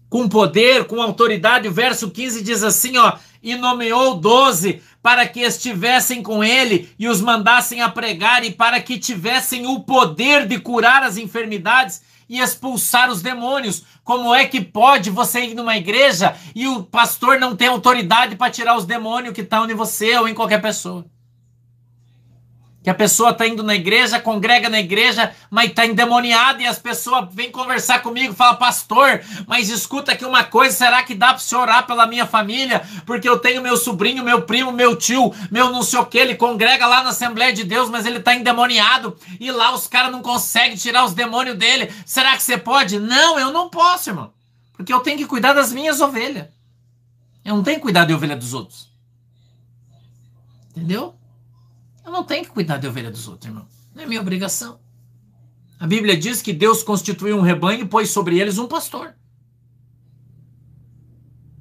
Com 0.08 0.28
poder, 0.28 0.84
com 0.84 1.00
autoridade, 1.00 1.66
o 1.66 1.72
verso 1.72 2.10
15 2.10 2.42
diz 2.42 2.62
assim, 2.62 2.98
ó, 2.98 3.16
e 3.42 3.56
nomeou 3.56 4.14
doze 4.14 4.82
para 5.02 5.26
que 5.26 5.40
estivessem 5.40 6.22
com 6.22 6.44
ele 6.44 6.90
e 6.98 7.08
os 7.08 7.20
mandassem 7.20 7.80
a 7.80 7.88
pregar 7.88 8.44
e 8.44 8.50
para 8.52 8.80
que 8.80 8.98
tivessem 8.98 9.66
o 9.66 9.80
poder 9.80 10.46
de 10.46 10.60
curar 10.60 11.02
as 11.02 11.16
enfermidades 11.16 12.02
e 12.32 12.40
expulsar 12.40 13.10
os 13.10 13.20
demônios. 13.20 13.84
Como 14.02 14.34
é 14.34 14.46
que 14.46 14.58
pode 14.58 15.10
você 15.10 15.44
ir 15.44 15.54
numa 15.54 15.76
igreja 15.76 16.34
e 16.54 16.66
o 16.66 16.82
pastor 16.82 17.38
não 17.38 17.54
ter 17.54 17.66
autoridade 17.66 18.36
para 18.36 18.50
tirar 18.50 18.74
os 18.74 18.86
demônios 18.86 19.34
que 19.34 19.42
estão 19.42 19.70
em 19.70 19.74
você 19.74 20.16
ou 20.16 20.26
em 20.26 20.32
qualquer 20.32 20.62
pessoa? 20.62 21.04
Que 22.82 22.90
a 22.90 22.94
pessoa 22.94 23.30
está 23.30 23.46
indo 23.46 23.62
na 23.62 23.76
igreja, 23.76 24.18
congrega 24.18 24.68
na 24.68 24.80
igreja, 24.80 25.32
mas 25.48 25.70
está 25.70 25.86
endemoniada 25.86 26.60
e 26.62 26.66
as 26.66 26.80
pessoas 26.80 27.28
vêm 27.32 27.50
conversar 27.50 28.02
comigo, 28.02 28.34
fala, 28.34 28.56
pastor, 28.56 29.22
mas 29.46 29.68
escuta 29.68 30.12
aqui 30.12 30.24
uma 30.24 30.42
coisa, 30.42 30.76
será 30.76 31.02
que 31.04 31.14
dá 31.14 31.28
para 31.28 31.38
você 31.38 31.54
orar 31.54 31.86
pela 31.86 32.06
minha 32.08 32.26
família? 32.26 32.82
Porque 33.06 33.28
eu 33.28 33.38
tenho 33.38 33.62
meu 33.62 33.76
sobrinho, 33.76 34.24
meu 34.24 34.42
primo, 34.42 34.72
meu 34.72 34.96
tio, 34.96 35.32
meu 35.48 35.70
não 35.70 35.84
sei 35.84 36.00
o 36.00 36.06
que, 36.06 36.18
ele 36.18 36.34
congrega 36.34 36.84
lá 36.86 37.04
na 37.04 37.10
Assembleia 37.10 37.52
de 37.52 37.62
Deus, 37.62 37.88
mas 37.88 38.04
ele 38.04 38.18
está 38.18 38.34
endemoniado 38.34 39.16
e 39.38 39.52
lá 39.52 39.72
os 39.72 39.86
caras 39.86 40.10
não 40.10 40.20
conseguem 40.20 40.76
tirar 40.76 41.04
os 41.04 41.14
demônios 41.14 41.56
dele. 41.56 41.92
Será 42.04 42.36
que 42.36 42.42
você 42.42 42.58
pode? 42.58 42.98
Não, 42.98 43.38
eu 43.38 43.52
não 43.52 43.70
posso, 43.70 44.10
irmão. 44.10 44.32
Porque 44.72 44.92
eu 44.92 45.00
tenho 45.00 45.18
que 45.18 45.26
cuidar 45.26 45.52
das 45.52 45.72
minhas 45.72 46.00
ovelhas. 46.00 46.48
Eu 47.44 47.54
não 47.54 47.62
tenho 47.62 47.76
que 47.76 47.82
cuidar 47.82 48.04
de 48.04 48.12
ovelha 48.12 48.36
dos 48.36 48.52
outros. 48.52 48.90
Entendeu? 50.70 51.14
Eu 52.04 52.10
não 52.12 52.24
tenho 52.24 52.44
que 52.44 52.50
cuidar 52.50 52.78
da 52.78 52.88
ovelha 52.88 53.10
dos 53.10 53.28
outros, 53.28 53.48
irmão. 53.48 53.66
Não 53.94 54.02
é 54.02 54.06
minha 54.06 54.20
obrigação. 54.20 54.80
A 55.78 55.86
Bíblia 55.86 56.16
diz 56.16 56.40
que 56.40 56.52
Deus 56.52 56.82
constituiu 56.82 57.36
um 57.36 57.42
rebanho 57.42 57.82
e 57.82 57.88
pôs 57.88 58.10
sobre 58.10 58.38
eles 58.38 58.58
um 58.58 58.68
pastor. 58.68 59.14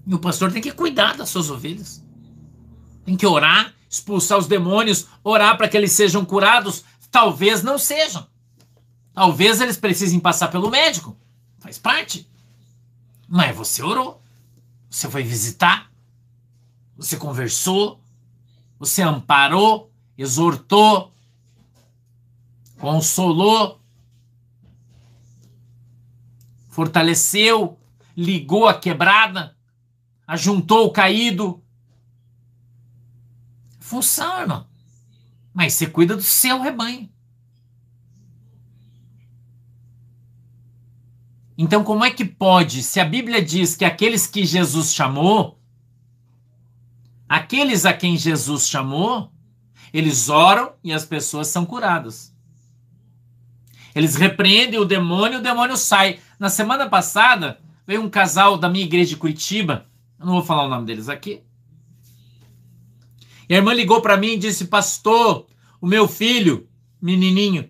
E 0.06 0.14
o 0.14 0.20
pastor 0.20 0.52
tem 0.52 0.62
que 0.62 0.72
cuidar 0.72 1.16
das 1.16 1.30
suas 1.30 1.50
ovelhas. 1.50 2.04
Tem 3.06 3.16
que 3.16 3.26
orar, 3.26 3.74
expulsar 3.90 4.38
os 4.38 4.48
demônios, 4.48 5.08
orar 5.24 5.58
para 5.58 5.68
que 5.68 5.78
eles 5.78 5.92
sejam 5.92 6.24
curados. 6.24 6.84
Talvez 7.10 7.62
não 7.62 7.78
sejam. 7.78 8.28
Talvez 9.14 9.60
eles 9.60 9.78
precisem 9.78 10.20
passar 10.20 10.48
pelo 10.48 10.70
médico. 10.70 11.18
Faz 11.60 11.78
parte. 11.78 12.30
Mas 13.28 13.56
você 13.56 13.84
orou. 13.84 14.22
Você 14.90 15.10
foi 15.10 15.24
visitar. 15.24 15.92
Você 16.98 17.18
conversou. 17.18 18.02
Você 18.80 19.02
amparou 19.02 19.91
exortou, 20.18 21.14
consolou, 22.78 23.80
fortaleceu, 26.70 27.78
ligou 28.16 28.68
a 28.68 28.74
quebrada, 28.74 29.56
ajuntou 30.26 30.88
o 30.88 30.92
caído. 30.92 31.64
Função, 33.80 34.42
irmão. 34.42 34.68
Mas 35.54 35.74
você 35.74 35.88
cuida 35.88 36.16
do 36.16 36.22
seu 36.22 36.62
rebanho. 36.62 37.10
Então, 41.58 41.84
como 41.84 42.04
é 42.04 42.10
que 42.10 42.26
pode, 42.26 42.82
se 42.82 43.00
a 43.00 43.06
Bíblia 43.06 43.40
diz 43.40 43.76
que 43.76 43.86
aqueles 43.86 44.26
que 44.26 44.44
Jesus 44.44 44.96
chamou, 44.96 45.60
aqueles 47.30 47.86
a 47.86 47.94
quem 47.94 48.18
Jesus 48.18 48.68
chamou, 48.68 49.32
eles 49.94 50.30
oram 50.30 50.74
e 50.84 50.94
as 50.94 51.06
pessoas 51.06 51.48
são 51.48 51.66
curadas. 51.66 52.36
Eles 53.94 54.16
repreendem 54.16 54.80
o 54.80 54.86
demônio 54.86 55.38
e 55.38 55.40
o 55.40 55.44
demônio 55.44 55.76
sai. 55.76 56.20
Na 56.40 56.50
semana 56.50 56.90
passada, 56.90 57.60
veio 57.86 58.02
um 58.02 58.10
casal 58.10 58.58
da 58.58 58.70
minha 58.70 58.86
igreja 58.86 59.10
de 59.10 59.18
Curitiba, 59.18 59.86
eu 60.20 60.26
não 60.26 60.34
vou 60.34 60.44
falar 60.44 60.66
o 60.66 60.70
nome 60.70 60.86
deles 60.86 61.10
aqui. 61.10 61.42
E 63.50 63.54
a 63.54 63.58
irmã 63.58 63.74
ligou 63.74 64.02
para 64.02 64.16
mim 64.16 64.34
e 64.34 64.38
disse: 64.38 64.68
Pastor, 64.68 65.48
o 65.82 65.88
meu 65.88 66.08
filho, 66.08 66.70
menininho, 67.02 67.70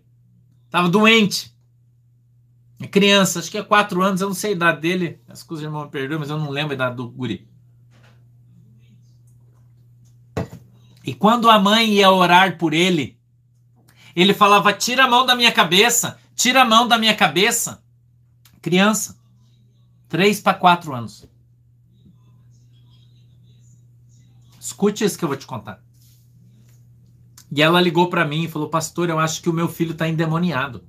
estava 0.65 0.89
doente. 0.89 1.51
É 2.79 2.87
criança, 2.87 3.39
acho 3.39 3.49
que 3.49 3.57
é 3.57 3.63
quatro 3.63 4.01
anos, 4.01 4.21
eu 4.21 4.27
não 4.27 4.35
sei 4.35 4.51
a 4.51 4.55
idade 4.55 4.81
dele. 4.81 5.19
As 5.27 5.43
coisas 5.43 5.63
irmão 5.63 5.87
perdoam, 5.87 6.19
mas 6.19 6.29
eu 6.29 6.37
não 6.37 6.49
lembro 6.49 6.73
a 6.73 6.75
idade 6.75 6.97
do 6.97 7.09
guri. 7.09 7.47
E 11.03 11.13
quando 11.13 11.49
a 11.49 11.59
mãe 11.59 11.93
ia 11.93 12.11
orar 12.11 12.57
por 12.57 12.73
ele, 12.73 13.17
ele 14.15 14.33
falava: 14.33 14.73
Tira 14.73 15.05
a 15.05 15.07
mão 15.07 15.25
da 15.25 15.35
minha 15.35 15.51
cabeça, 15.51 16.19
tira 16.35 16.61
a 16.61 16.65
mão 16.65 16.87
da 16.87 16.97
minha 16.97 17.15
cabeça. 17.15 17.83
Criança, 18.61 19.19
três 20.07 20.39
para 20.39 20.53
quatro 20.53 20.93
anos. 20.93 21.27
Escute 24.59 25.03
isso 25.03 25.17
que 25.17 25.25
eu 25.25 25.29
vou 25.29 25.37
te 25.37 25.47
contar. 25.47 25.83
E 27.51 27.61
ela 27.61 27.81
ligou 27.81 28.09
para 28.09 28.25
mim 28.25 28.43
e 28.43 28.47
falou: 28.47 28.69
Pastor, 28.69 29.09
eu 29.09 29.19
acho 29.19 29.41
que 29.41 29.49
o 29.49 29.53
meu 29.53 29.67
filho 29.67 29.91
está 29.91 30.07
endemoniado. 30.07 30.83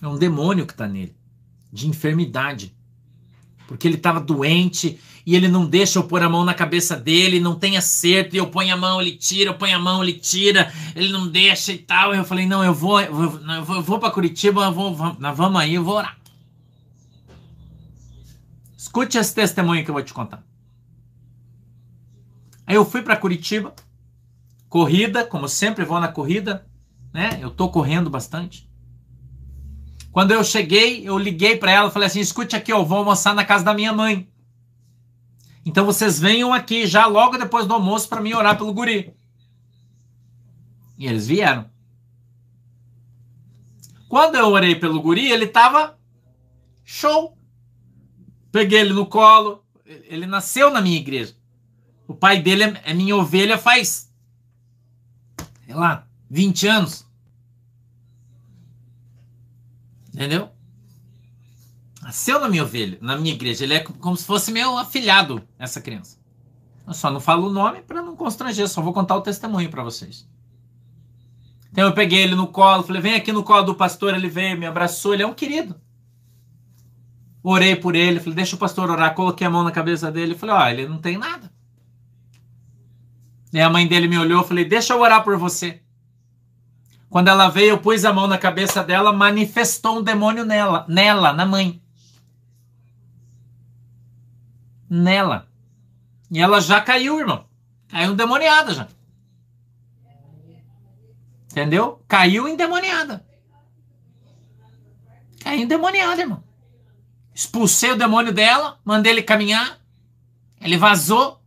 É 0.00 0.06
um 0.06 0.16
demônio 0.16 0.66
que 0.66 0.72
está 0.72 0.86
nele, 0.86 1.16
de 1.72 1.88
enfermidade. 1.88 2.74
Porque 3.66 3.86
ele 3.86 3.96
estava 3.96 4.20
doente 4.20 4.98
e 5.28 5.36
ele 5.36 5.46
não 5.46 5.66
deixa 5.66 5.98
eu 5.98 6.04
pôr 6.04 6.22
a 6.22 6.28
mão 6.28 6.42
na 6.42 6.54
cabeça 6.54 6.96
dele, 6.96 7.38
não 7.38 7.54
tem 7.54 7.76
acerto, 7.76 8.34
e 8.34 8.38
eu 8.38 8.46
ponho 8.46 8.72
a 8.72 8.76
mão, 8.78 8.98
ele 8.98 9.14
tira, 9.14 9.50
eu 9.50 9.54
ponho 9.58 9.76
a 9.76 9.78
mão, 9.78 10.02
ele 10.02 10.14
tira, 10.14 10.72
ele 10.96 11.12
não 11.12 11.28
deixa 11.28 11.70
e 11.70 11.76
tal. 11.76 12.14
E 12.14 12.16
eu 12.16 12.24
falei, 12.24 12.46
não, 12.46 12.64
eu 12.64 12.72
vou, 12.72 12.98
eu 12.98 13.12
vou, 13.12 13.76
eu 13.76 13.82
vou, 13.82 13.98
para 13.98 14.10
Curitiba, 14.10 14.64
eu 14.64 14.72
vou, 14.72 15.16
nós 15.18 15.36
vamos 15.36 15.60
aí, 15.60 15.74
eu 15.74 15.84
vou 15.84 15.96
orar. 15.96 16.16
Escute 18.74 19.18
esse 19.18 19.34
testemunho 19.34 19.84
que 19.84 19.90
eu 19.90 19.94
vou 19.94 20.02
te 20.02 20.14
contar. 20.14 20.42
Aí 22.66 22.76
eu 22.76 22.86
fui 22.86 23.02
para 23.02 23.14
Curitiba, 23.14 23.74
corrida, 24.66 25.26
como 25.26 25.46
sempre 25.46 25.84
vou 25.84 26.00
na 26.00 26.08
corrida, 26.08 26.66
né? 27.12 27.38
Eu 27.38 27.50
tô 27.50 27.68
correndo 27.68 28.08
bastante. 28.08 28.66
Quando 30.10 30.30
eu 30.30 30.42
cheguei, 30.42 31.06
eu 31.06 31.18
liguei 31.18 31.54
para 31.54 31.70
ela, 31.70 31.90
falei 31.90 32.06
assim: 32.06 32.20
"Escute 32.20 32.56
aqui, 32.56 32.72
eu 32.72 32.82
vou 32.82 32.96
almoçar 32.96 33.34
na 33.34 33.44
casa 33.44 33.62
da 33.62 33.74
minha 33.74 33.92
mãe". 33.92 34.26
Então 35.68 35.84
vocês 35.84 36.18
venham 36.18 36.54
aqui 36.54 36.86
já 36.86 37.04
logo 37.04 37.36
depois 37.36 37.66
do 37.66 37.74
almoço 37.74 38.08
para 38.08 38.22
mim 38.22 38.32
orar 38.32 38.56
pelo 38.56 38.72
guri. 38.72 39.14
E 40.96 41.06
eles 41.06 41.26
vieram. 41.26 41.70
Quando 44.08 44.36
eu 44.36 44.46
orei 44.46 44.74
pelo 44.74 45.02
guri, 45.02 45.30
ele 45.30 45.46
tava 45.46 45.98
show. 46.82 47.36
Peguei 48.50 48.80
ele 48.80 48.94
no 48.94 49.04
colo. 49.04 49.62
Ele 49.84 50.24
nasceu 50.24 50.70
na 50.70 50.80
minha 50.80 50.96
igreja. 50.96 51.36
O 52.06 52.14
pai 52.14 52.40
dele 52.40 52.64
é, 52.64 52.82
é 52.86 52.94
minha 52.94 53.14
ovelha 53.14 53.58
faz, 53.58 54.10
sei 55.66 55.74
lá, 55.74 56.08
20 56.30 56.66
anos. 56.66 57.06
Entendeu? 60.14 60.50
Nasceu 62.08 62.40
na 62.40 62.48
minha 62.48 62.62
ovelha, 62.62 62.96
na 63.02 63.18
minha 63.18 63.34
igreja. 63.34 63.64
Ele 63.64 63.74
é 63.74 63.80
como 63.80 64.16
se 64.16 64.24
fosse 64.24 64.50
meu 64.50 64.78
afilhado, 64.78 65.46
essa 65.58 65.78
criança. 65.78 66.18
Eu 66.86 66.94
só 66.94 67.10
não 67.10 67.20
falo 67.20 67.48
o 67.48 67.52
nome 67.52 67.82
para 67.82 68.00
não 68.00 68.16
constranger, 68.16 68.66
só 68.66 68.80
vou 68.80 68.94
contar 68.94 69.14
o 69.14 69.20
testemunho 69.20 69.68
para 69.68 69.82
vocês. 69.82 70.26
Então 71.70 71.84
eu 71.84 71.92
peguei 71.92 72.22
ele 72.22 72.34
no 72.34 72.46
colo, 72.46 72.82
falei: 72.82 73.02
vem 73.02 73.14
aqui 73.14 73.30
no 73.30 73.42
colo 73.42 73.62
do 73.62 73.74
pastor. 73.74 74.14
Ele 74.14 74.26
veio, 74.26 74.56
me 74.56 74.64
abraçou, 74.64 75.12
ele 75.12 75.22
é 75.22 75.26
um 75.26 75.34
querido. 75.34 75.78
Orei 77.42 77.76
por 77.76 77.94
ele, 77.94 78.20
falei: 78.20 78.36
deixa 78.36 78.56
o 78.56 78.58
pastor 78.58 78.88
orar. 78.88 79.14
Coloquei 79.14 79.46
a 79.46 79.50
mão 79.50 79.62
na 79.62 79.70
cabeça 79.70 80.10
dele, 80.10 80.34
falei: 80.34 80.54
ó, 80.54 80.66
ele 80.66 80.88
não 80.88 80.96
tem 80.96 81.18
nada. 81.18 81.52
E 83.52 83.60
a 83.60 83.68
mãe 83.68 83.86
dele 83.86 84.08
me 84.08 84.16
olhou, 84.16 84.42
falei: 84.44 84.64
deixa 84.64 84.94
eu 84.94 85.00
orar 85.02 85.22
por 85.22 85.36
você. 85.36 85.82
Quando 87.10 87.28
ela 87.28 87.50
veio, 87.50 87.72
eu 87.72 87.78
pus 87.78 88.06
a 88.06 88.14
mão 88.14 88.26
na 88.26 88.38
cabeça 88.38 88.82
dela, 88.82 89.12
manifestou 89.12 89.98
um 89.98 90.02
demônio 90.02 90.46
nela, 90.46 90.86
nela, 90.88 91.34
na 91.34 91.44
mãe. 91.44 91.82
Nela. 94.88 95.48
E 96.30 96.40
ela 96.40 96.60
já 96.60 96.80
caiu, 96.80 97.18
irmão. 97.18 97.46
Caiu 97.88 98.12
endemoniada 98.12 98.74
já. 98.74 98.88
Entendeu? 101.50 102.02
Caiu 102.06 102.46
endemoniada. 102.46 103.26
Caiu 105.40 105.62
endemoniada, 105.62 106.20
irmão. 106.20 106.44
Expulsei 107.34 107.92
o 107.92 107.96
demônio 107.96 108.32
dela, 108.32 108.78
mandei 108.84 109.12
ele 109.12 109.22
caminhar. 109.22 109.78
Ele 110.60 110.76
vazou. 110.76 111.40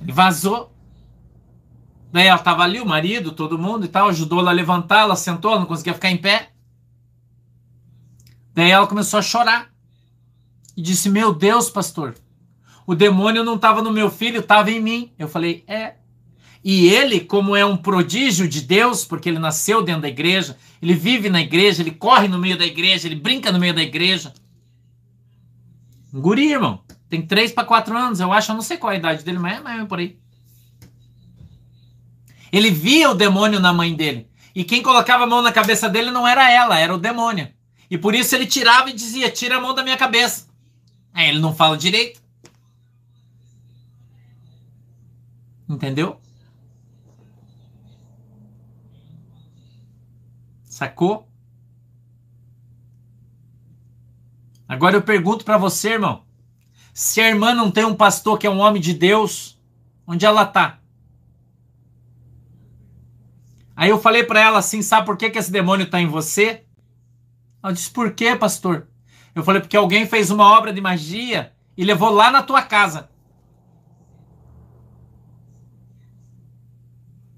Ele 0.00 0.12
vazou. 0.12 0.72
Daí 2.12 2.26
ela 2.26 2.38
estava 2.38 2.62
ali, 2.62 2.80
o 2.80 2.86
marido, 2.86 3.32
todo 3.32 3.58
mundo 3.58 3.84
e 3.84 3.88
tal, 3.88 4.08
ajudou 4.08 4.40
ela 4.40 4.50
a 4.50 4.54
levantar, 4.54 5.00
ela 5.00 5.16
sentou, 5.16 5.50
ela 5.50 5.60
não 5.60 5.66
conseguia 5.66 5.94
ficar 5.94 6.10
em 6.10 6.16
pé. 6.16 6.52
Daí 8.58 8.72
ela 8.72 8.88
começou 8.88 9.20
a 9.20 9.22
chorar. 9.22 9.70
E 10.76 10.82
disse: 10.82 11.08
Meu 11.08 11.32
Deus, 11.32 11.70
pastor, 11.70 12.16
o 12.84 12.92
demônio 12.92 13.44
não 13.44 13.54
estava 13.54 13.80
no 13.80 13.92
meu 13.92 14.10
filho, 14.10 14.40
estava 14.40 14.68
em 14.68 14.80
mim. 14.80 15.12
Eu 15.16 15.28
falei: 15.28 15.62
É. 15.68 15.94
E 16.64 16.88
ele, 16.88 17.20
como 17.20 17.54
é 17.54 17.64
um 17.64 17.76
prodígio 17.76 18.48
de 18.48 18.60
Deus, 18.60 19.04
porque 19.04 19.28
ele 19.28 19.38
nasceu 19.38 19.80
dentro 19.80 20.02
da 20.02 20.08
igreja, 20.08 20.58
ele 20.82 20.92
vive 20.94 21.30
na 21.30 21.40
igreja, 21.40 21.82
ele 21.82 21.92
corre 21.92 22.26
no 22.26 22.36
meio 22.36 22.58
da 22.58 22.66
igreja, 22.66 23.06
ele 23.06 23.14
brinca 23.14 23.52
no 23.52 23.60
meio 23.60 23.72
da 23.72 23.80
igreja. 23.80 24.34
Um 26.12 26.20
guri, 26.20 26.50
irmão. 26.50 26.82
Tem 27.08 27.22
três 27.24 27.52
para 27.52 27.64
quatro 27.64 27.96
anos, 27.96 28.18
eu 28.18 28.32
acho, 28.32 28.50
eu 28.50 28.56
não 28.56 28.62
sei 28.62 28.76
qual 28.76 28.92
a 28.92 28.96
idade 28.96 29.24
dele, 29.24 29.38
mas 29.38 29.64
é, 29.64 29.82
é 29.82 29.84
por 29.84 30.00
aí. 30.00 30.18
Ele 32.50 32.72
via 32.72 33.08
o 33.08 33.14
demônio 33.14 33.60
na 33.60 33.72
mãe 33.72 33.94
dele. 33.94 34.28
E 34.52 34.64
quem 34.64 34.82
colocava 34.82 35.22
a 35.22 35.28
mão 35.28 35.42
na 35.42 35.52
cabeça 35.52 35.88
dele 35.88 36.10
não 36.10 36.26
era 36.26 36.50
ela, 36.50 36.76
era 36.76 36.92
o 36.92 36.98
demônio. 36.98 37.56
E 37.90 37.96
por 37.96 38.14
isso 38.14 38.34
ele 38.34 38.46
tirava 38.46 38.90
e 38.90 38.92
dizia: 38.92 39.30
Tira 39.30 39.56
a 39.56 39.60
mão 39.60 39.74
da 39.74 39.82
minha 39.82 39.96
cabeça. 39.96 40.48
Aí 41.12 41.28
ele 41.28 41.40
não 41.40 41.54
fala 41.54 41.76
direito. 41.76 42.20
Entendeu? 45.68 46.20
Sacou? 50.64 51.28
Agora 54.68 54.96
eu 54.96 55.02
pergunto 55.02 55.44
para 55.44 55.58
você, 55.58 55.94
irmão. 55.94 56.24
Se 56.94 57.20
a 57.20 57.28
irmã 57.28 57.54
não 57.54 57.70
tem 57.70 57.84
um 57.84 57.94
pastor 57.94 58.38
que 58.38 58.46
é 58.46 58.50
um 58.50 58.58
homem 58.58 58.80
de 58.80 58.92
Deus, 58.92 59.58
onde 60.06 60.26
ela 60.26 60.44
tá? 60.44 60.78
Aí 63.74 63.90
eu 63.90 64.00
falei 64.00 64.24
para 64.24 64.40
ela 64.40 64.58
assim, 64.58 64.82
sabe 64.82 65.06
por 65.06 65.16
que, 65.16 65.30
que 65.30 65.38
esse 65.38 65.50
demônio 65.50 65.88
tá 65.88 66.00
em 66.00 66.06
você? 66.06 66.64
Ela 67.68 67.74
disse, 67.74 67.90
por 67.90 68.14
quê, 68.14 68.34
pastor? 68.34 68.88
Eu 69.34 69.44
falei, 69.44 69.60
porque 69.60 69.76
alguém 69.76 70.06
fez 70.06 70.30
uma 70.30 70.56
obra 70.56 70.72
de 70.72 70.80
magia 70.80 71.52
e 71.76 71.84
levou 71.84 72.08
lá 72.08 72.30
na 72.30 72.42
tua 72.42 72.62
casa. 72.62 73.10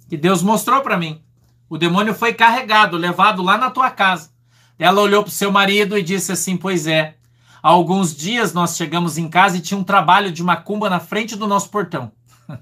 Que 0.08 0.16
Deus 0.16 0.40
mostrou 0.40 0.82
para 0.82 0.96
mim. 0.96 1.20
O 1.68 1.76
demônio 1.76 2.14
foi 2.14 2.32
carregado, 2.32 2.96
levado 2.96 3.42
lá 3.42 3.58
na 3.58 3.72
tua 3.72 3.90
casa. 3.90 4.30
Ela 4.78 5.00
olhou 5.00 5.24
para 5.24 5.30
o 5.30 5.32
seu 5.32 5.50
marido 5.50 5.98
e 5.98 6.02
disse 6.02 6.30
assim: 6.30 6.56
Pois 6.56 6.86
é. 6.86 7.16
Há 7.60 7.68
alguns 7.68 8.14
dias 8.14 8.52
nós 8.52 8.76
chegamos 8.76 9.18
em 9.18 9.28
casa 9.28 9.56
e 9.56 9.60
tinha 9.60 9.78
um 9.78 9.84
trabalho 9.84 10.30
de 10.30 10.44
macumba 10.44 10.88
na 10.88 11.00
frente 11.00 11.34
do 11.34 11.48
nosso 11.48 11.70
portão. 11.70 12.12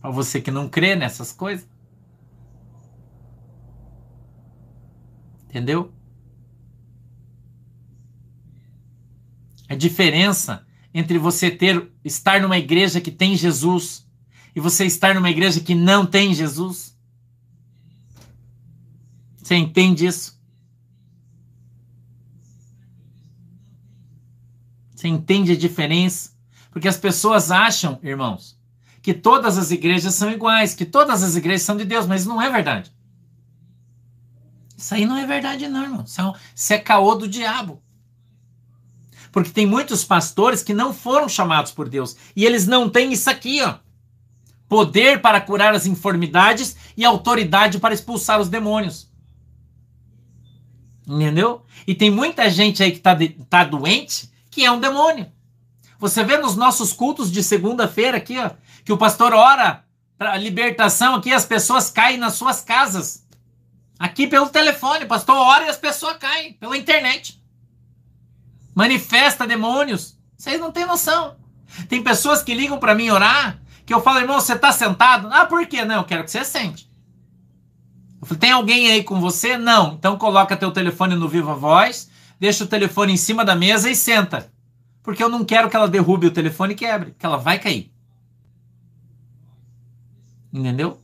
para 0.00 0.10
você 0.10 0.40
que 0.40 0.50
não 0.50 0.68
crê 0.68 0.96
nessas 0.96 1.30
coisas. 1.30 1.77
Entendeu? 5.48 5.92
A 9.68 9.74
diferença 9.74 10.66
entre 10.92 11.18
você 11.18 11.50
ter 11.50 11.90
estar 12.04 12.40
numa 12.40 12.58
igreja 12.58 13.00
que 13.00 13.10
tem 13.10 13.36
Jesus 13.36 14.06
e 14.54 14.60
você 14.60 14.84
estar 14.84 15.14
numa 15.14 15.30
igreja 15.30 15.60
que 15.60 15.74
não 15.74 16.04
tem 16.04 16.34
Jesus. 16.34 16.96
Você 19.36 19.54
entende 19.54 20.06
isso? 20.06 20.38
Você 24.94 25.08
entende 25.08 25.52
a 25.52 25.56
diferença? 25.56 26.32
Porque 26.70 26.88
as 26.88 26.96
pessoas 26.96 27.50
acham, 27.50 27.98
irmãos, 28.02 28.58
que 29.00 29.14
todas 29.14 29.56
as 29.56 29.70
igrejas 29.70 30.14
são 30.14 30.30
iguais, 30.30 30.74
que 30.74 30.84
todas 30.84 31.22
as 31.22 31.36
igrejas 31.36 31.62
são 31.62 31.76
de 31.76 31.84
Deus, 31.84 32.06
mas 32.06 32.26
não 32.26 32.42
é 32.42 32.50
verdade. 32.50 32.92
Isso 34.78 34.94
aí 34.94 35.04
não 35.04 35.16
é 35.16 35.26
verdade, 35.26 35.66
não, 35.66 35.82
irmão. 35.82 36.04
Isso 36.04 36.20
é, 36.20 36.32
isso 36.54 36.72
é 36.72 36.78
caô 36.78 37.16
do 37.16 37.26
diabo. 37.26 37.82
Porque 39.32 39.50
tem 39.50 39.66
muitos 39.66 40.04
pastores 40.04 40.62
que 40.62 40.72
não 40.72 40.94
foram 40.94 41.28
chamados 41.28 41.72
por 41.72 41.88
Deus. 41.88 42.16
E 42.36 42.46
eles 42.46 42.64
não 42.64 42.88
têm 42.88 43.12
isso 43.12 43.28
aqui, 43.28 43.60
ó. 43.60 43.74
Poder 44.68 45.20
para 45.20 45.40
curar 45.40 45.74
as 45.74 45.84
enfermidades 45.84 46.76
e 46.96 47.04
autoridade 47.04 47.80
para 47.80 47.92
expulsar 47.92 48.40
os 48.40 48.48
demônios. 48.48 49.10
Entendeu? 51.04 51.64
E 51.84 51.94
tem 51.94 52.10
muita 52.10 52.48
gente 52.48 52.80
aí 52.80 52.92
que 52.92 52.98
está 52.98 53.16
tá 53.50 53.64
doente 53.64 54.30
que 54.48 54.64
é 54.64 54.70
um 54.70 54.78
demônio. 54.78 55.26
Você 55.98 56.22
vê 56.22 56.38
nos 56.38 56.54
nossos 56.54 56.92
cultos 56.92 57.32
de 57.32 57.42
segunda-feira 57.42 58.18
aqui, 58.18 58.38
ó, 58.38 58.50
que 58.84 58.92
o 58.92 58.98
pastor 58.98 59.32
ora 59.32 59.84
para 60.16 60.36
libertação 60.36 61.16
aqui, 61.16 61.32
as 61.32 61.44
pessoas 61.44 61.90
caem 61.90 62.18
nas 62.18 62.34
suas 62.34 62.60
casas. 62.60 63.26
Aqui 63.98 64.26
pelo 64.26 64.48
telefone, 64.48 65.06
pastor 65.06 65.36
ora 65.36 65.64
e 65.64 65.68
as 65.68 65.76
pessoas 65.76 66.16
caem 66.18 66.52
pela 66.52 66.76
internet. 66.76 67.42
Manifesta 68.74 69.46
demônios. 69.46 70.16
Vocês 70.36 70.60
não 70.60 70.70
têm 70.70 70.86
noção. 70.86 71.36
Tem 71.88 72.02
pessoas 72.02 72.42
que 72.42 72.54
ligam 72.54 72.78
para 72.78 72.94
mim 72.94 73.10
orar, 73.10 73.60
que 73.84 73.92
eu 73.92 74.00
falo, 74.00 74.20
irmão, 74.20 74.40
você 74.40 74.52
está 74.52 74.70
sentado? 74.70 75.28
Ah, 75.32 75.46
por 75.46 75.66
quê? 75.66 75.84
Não, 75.84 75.96
eu 75.96 76.04
quero 76.04 76.22
que 76.22 76.30
você 76.30 76.44
sente. 76.44 76.88
Eu 78.20 78.26
falei, 78.26 78.40
tem 78.40 78.52
alguém 78.52 78.90
aí 78.90 79.02
com 79.02 79.20
você? 79.20 79.58
Não. 79.58 79.94
Então 79.94 80.16
coloca 80.16 80.56
teu 80.56 80.70
telefone 80.70 81.16
no 81.16 81.28
Viva 81.28 81.54
Voz, 81.54 82.08
deixa 82.38 82.64
o 82.64 82.68
telefone 82.68 83.12
em 83.12 83.16
cima 83.16 83.44
da 83.44 83.56
mesa 83.56 83.90
e 83.90 83.96
senta. 83.96 84.52
Porque 85.02 85.22
eu 85.22 85.28
não 85.28 85.44
quero 85.44 85.68
que 85.68 85.76
ela 85.76 85.88
derrube 85.88 86.26
o 86.26 86.30
telefone 86.30 86.74
e 86.74 86.76
quebre, 86.76 87.14
que 87.18 87.26
ela 87.26 87.36
vai 87.36 87.58
cair. 87.58 87.92
Entendeu? 90.52 91.00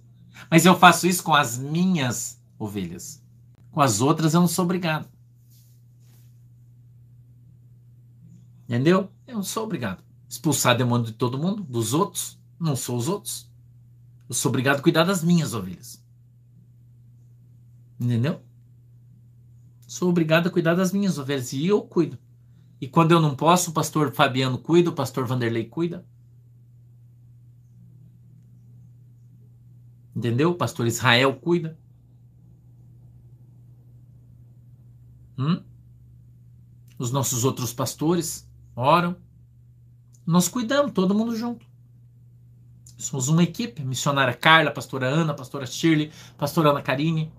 Mas 0.50 0.64
eu 0.64 0.78
faço 0.78 1.06
isso 1.06 1.22
com 1.22 1.34
as 1.34 1.58
minhas 1.58 2.40
ovelhas. 2.64 3.22
Com 3.70 3.80
as 3.80 4.00
outras 4.00 4.34
eu 4.34 4.40
não 4.40 4.48
sou 4.48 4.64
obrigado. 4.64 5.08
Entendeu? 8.68 9.10
Eu 9.26 9.34
não 9.34 9.42
sou 9.42 9.64
obrigado. 9.64 10.02
Expulsar 10.28 10.76
demônio 10.76 11.06
de 11.06 11.12
todo 11.12 11.38
mundo, 11.38 11.62
dos 11.62 11.92
outros, 11.92 12.38
não 12.58 12.74
sou 12.74 12.96
os 12.96 13.08
outros. 13.08 13.50
Eu 14.28 14.34
sou 14.34 14.48
obrigado 14.48 14.78
a 14.78 14.82
cuidar 14.82 15.04
das 15.04 15.22
minhas 15.22 15.54
ovelhas. 15.54 16.02
Entendeu? 18.00 18.40
Sou 19.86 20.08
obrigado 20.08 20.48
a 20.48 20.50
cuidar 20.50 20.74
das 20.74 20.92
minhas 20.92 21.18
ovelhas 21.18 21.52
e 21.52 21.66
eu 21.66 21.82
cuido. 21.82 22.18
E 22.80 22.88
quando 22.88 23.12
eu 23.12 23.20
não 23.20 23.36
posso, 23.36 23.70
o 23.70 23.72
pastor 23.74 24.12
Fabiano 24.12 24.58
cuida, 24.58 24.90
o 24.90 24.94
pastor 24.94 25.26
Vanderlei 25.26 25.66
cuida. 25.66 26.04
Entendeu? 30.14 30.50
O 30.50 30.54
pastor 30.54 30.86
Israel 30.86 31.34
cuida. 31.34 31.78
Hum? 35.38 35.62
Os 36.98 37.10
nossos 37.10 37.44
outros 37.44 37.72
pastores 37.72 38.48
oram. 38.74 39.16
Nós 40.26 40.48
cuidamos, 40.48 40.92
todo 40.92 41.14
mundo 41.14 41.36
junto. 41.36 41.66
Somos 42.96 43.28
uma 43.28 43.42
equipe. 43.42 43.82
Missionária 43.82 44.34
Carla, 44.34 44.70
pastora 44.70 45.06
Ana, 45.06 45.34
pastora 45.34 45.66
Shirley, 45.66 46.12
pastora 46.38 46.70
Ana 46.70 46.82
Karine. 46.82 47.32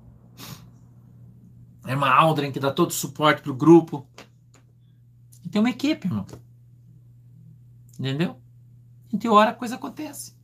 A 1.83 1.91
irmã 1.91 2.09
Aldrin, 2.09 2.51
que 2.51 2.59
dá 2.59 2.71
todo 2.71 2.89
o 2.89 2.93
suporte 2.93 3.41
pro 3.41 3.55
grupo. 3.55 4.07
E 5.43 5.49
tem 5.49 5.61
uma 5.61 5.69
equipe, 5.69 6.07
irmão. 6.07 6.25
Entendeu? 7.97 8.39
A 9.07 9.11
gente 9.11 9.27
ora, 9.27 9.51
a 9.51 9.53
coisa 9.53 9.75
acontece. 9.75 10.35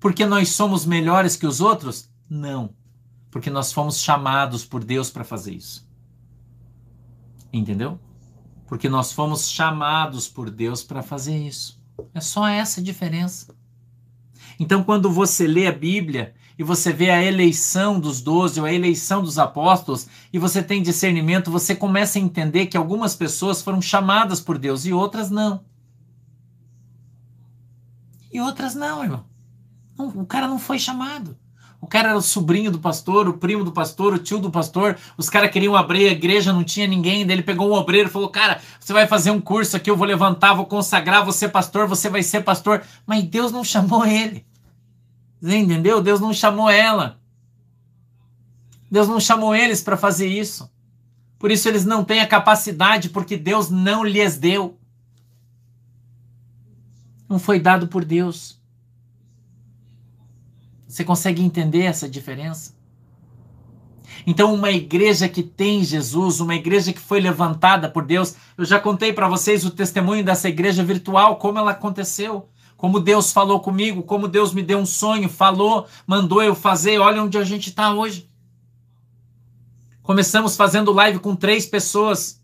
Porque 0.00 0.26
nós 0.26 0.50
somos 0.50 0.84
melhores 0.84 1.36
que 1.36 1.46
os 1.46 1.60
outros? 1.60 2.10
Não. 2.28 2.74
Porque 3.30 3.48
nós 3.48 3.72
fomos 3.72 4.00
chamados 4.00 4.64
por 4.64 4.82
Deus 4.84 5.10
para 5.10 5.24
fazer 5.24 5.52
isso. 5.52 5.88
Entendeu? 7.54 8.00
Porque 8.66 8.88
nós 8.88 9.12
fomos 9.12 9.48
chamados 9.48 10.28
por 10.28 10.50
Deus 10.50 10.82
para 10.82 11.02
fazer 11.02 11.38
isso. 11.38 11.80
É 12.12 12.20
só 12.20 12.48
essa 12.48 12.80
a 12.80 12.84
diferença. 12.84 13.54
Então, 14.58 14.82
quando 14.82 15.08
você 15.08 15.46
lê 15.46 15.68
a 15.68 15.72
Bíblia 15.72 16.34
e 16.58 16.64
você 16.64 16.92
vê 16.92 17.10
a 17.10 17.22
eleição 17.22 18.00
dos 18.00 18.20
doze 18.20 18.58
ou 18.58 18.66
a 18.66 18.72
eleição 18.72 19.22
dos 19.22 19.38
apóstolos 19.38 20.08
e 20.32 20.38
você 20.38 20.64
tem 20.64 20.82
discernimento, 20.82 21.50
você 21.50 21.76
começa 21.76 22.18
a 22.18 22.22
entender 22.22 22.66
que 22.66 22.76
algumas 22.76 23.14
pessoas 23.14 23.62
foram 23.62 23.80
chamadas 23.80 24.40
por 24.40 24.58
Deus 24.58 24.84
e 24.84 24.92
outras 24.92 25.30
não. 25.30 25.64
E 28.32 28.40
outras 28.40 28.74
não, 28.74 29.04
irmão. 29.04 29.24
O 29.96 30.26
cara 30.26 30.48
não 30.48 30.58
foi 30.58 30.80
chamado. 30.80 31.38
O 31.84 31.86
cara 31.86 32.08
era 32.08 32.16
o 32.16 32.22
sobrinho 32.22 32.70
do 32.70 32.78
pastor, 32.78 33.28
o 33.28 33.34
primo 33.34 33.62
do 33.62 33.70
pastor, 33.70 34.14
o 34.14 34.18
tio 34.18 34.38
do 34.38 34.50
pastor. 34.50 34.96
Os 35.18 35.28
caras 35.28 35.50
queriam 35.50 35.76
abrir 35.76 36.08
a 36.08 36.12
igreja, 36.12 36.50
não 36.50 36.64
tinha 36.64 36.86
ninguém. 36.86 37.26
Daí 37.26 37.36
ele 37.36 37.42
pegou 37.42 37.68
um 37.68 37.74
obreiro 37.74 38.08
e 38.08 38.10
falou: 38.10 38.30
Cara, 38.30 38.58
você 38.80 38.90
vai 38.90 39.06
fazer 39.06 39.30
um 39.30 39.38
curso 39.38 39.76
aqui, 39.76 39.90
eu 39.90 39.96
vou 39.96 40.06
levantar, 40.06 40.54
vou 40.54 40.64
consagrar, 40.64 41.22
você 41.26 41.46
pastor, 41.46 41.86
você 41.86 42.08
vai 42.08 42.22
ser 42.22 42.40
pastor. 42.42 42.82
Mas 43.06 43.22
Deus 43.24 43.52
não 43.52 43.62
chamou 43.62 44.06
ele. 44.06 44.46
Você 45.42 45.58
entendeu? 45.58 46.00
Deus 46.00 46.20
não 46.20 46.32
chamou 46.32 46.70
ela. 46.70 47.20
Deus 48.90 49.06
não 49.06 49.20
chamou 49.20 49.54
eles 49.54 49.82
para 49.82 49.98
fazer 49.98 50.26
isso. 50.26 50.72
Por 51.38 51.50
isso 51.50 51.68
eles 51.68 51.84
não 51.84 52.02
têm 52.02 52.20
a 52.20 52.26
capacidade, 52.26 53.10
porque 53.10 53.36
Deus 53.36 53.68
não 53.68 54.02
lhes 54.02 54.38
deu. 54.38 54.78
Não 57.28 57.38
foi 57.38 57.60
dado 57.60 57.88
por 57.88 58.06
Deus. 58.06 58.58
Você 60.94 61.02
consegue 61.02 61.42
entender 61.42 61.82
essa 61.82 62.08
diferença? 62.08 62.72
Então, 64.24 64.54
uma 64.54 64.70
igreja 64.70 65.28
que 65.28 65.42
tem 65.42 65.82
Jesus, 65.82 66.38
uma 66.38 66.54
igreja 66.54 66.92
que 66.92 67.00
foi 67.00 67.18
levantada 67.18 67.90
por 67.90 68.06
Deus, 68.06 68.36
eu 68.56 68.64
já 68.64 68.78
contei 68.78 69.12
para 69.12 69.26
vocês 69.26 69.64
o 69.64 69.72
testemunho 69.72 70.22
dessa 70.22 70.48
igreja 70.48 70.84
virtual, 70.84 71.34
como 71.34 71.58
ela 71.58 71.72
aconteceu 71.72 72.48
como 72.76 73.00
Deus 73.00 73.32
falou 73.32 73.60
comigo, 73.60 74.02
como 74.02 74.28
Deus 74.28 74.52
me 74.52 74.62
deu 74.62 74.78
um 74.78 74.84
sonho, 74.84 75.26
falou, 75.26 75.86
mandou 76.06 76.42
eu 76.42 76.54
fazer. 76.54 76.98
Olha 76.98 77.22
onde 77.22 77.38
a 77.38 77.44
gente 77.44 77.70
está 77.70 77.94
hoje. 77.94 78.28
Começamos 80.02 80.54
fazendo 80.54 80.92
live 80.92 81.18
com 81.18 81.34
três 81.34 81.64
pessoas. 81.64 82.42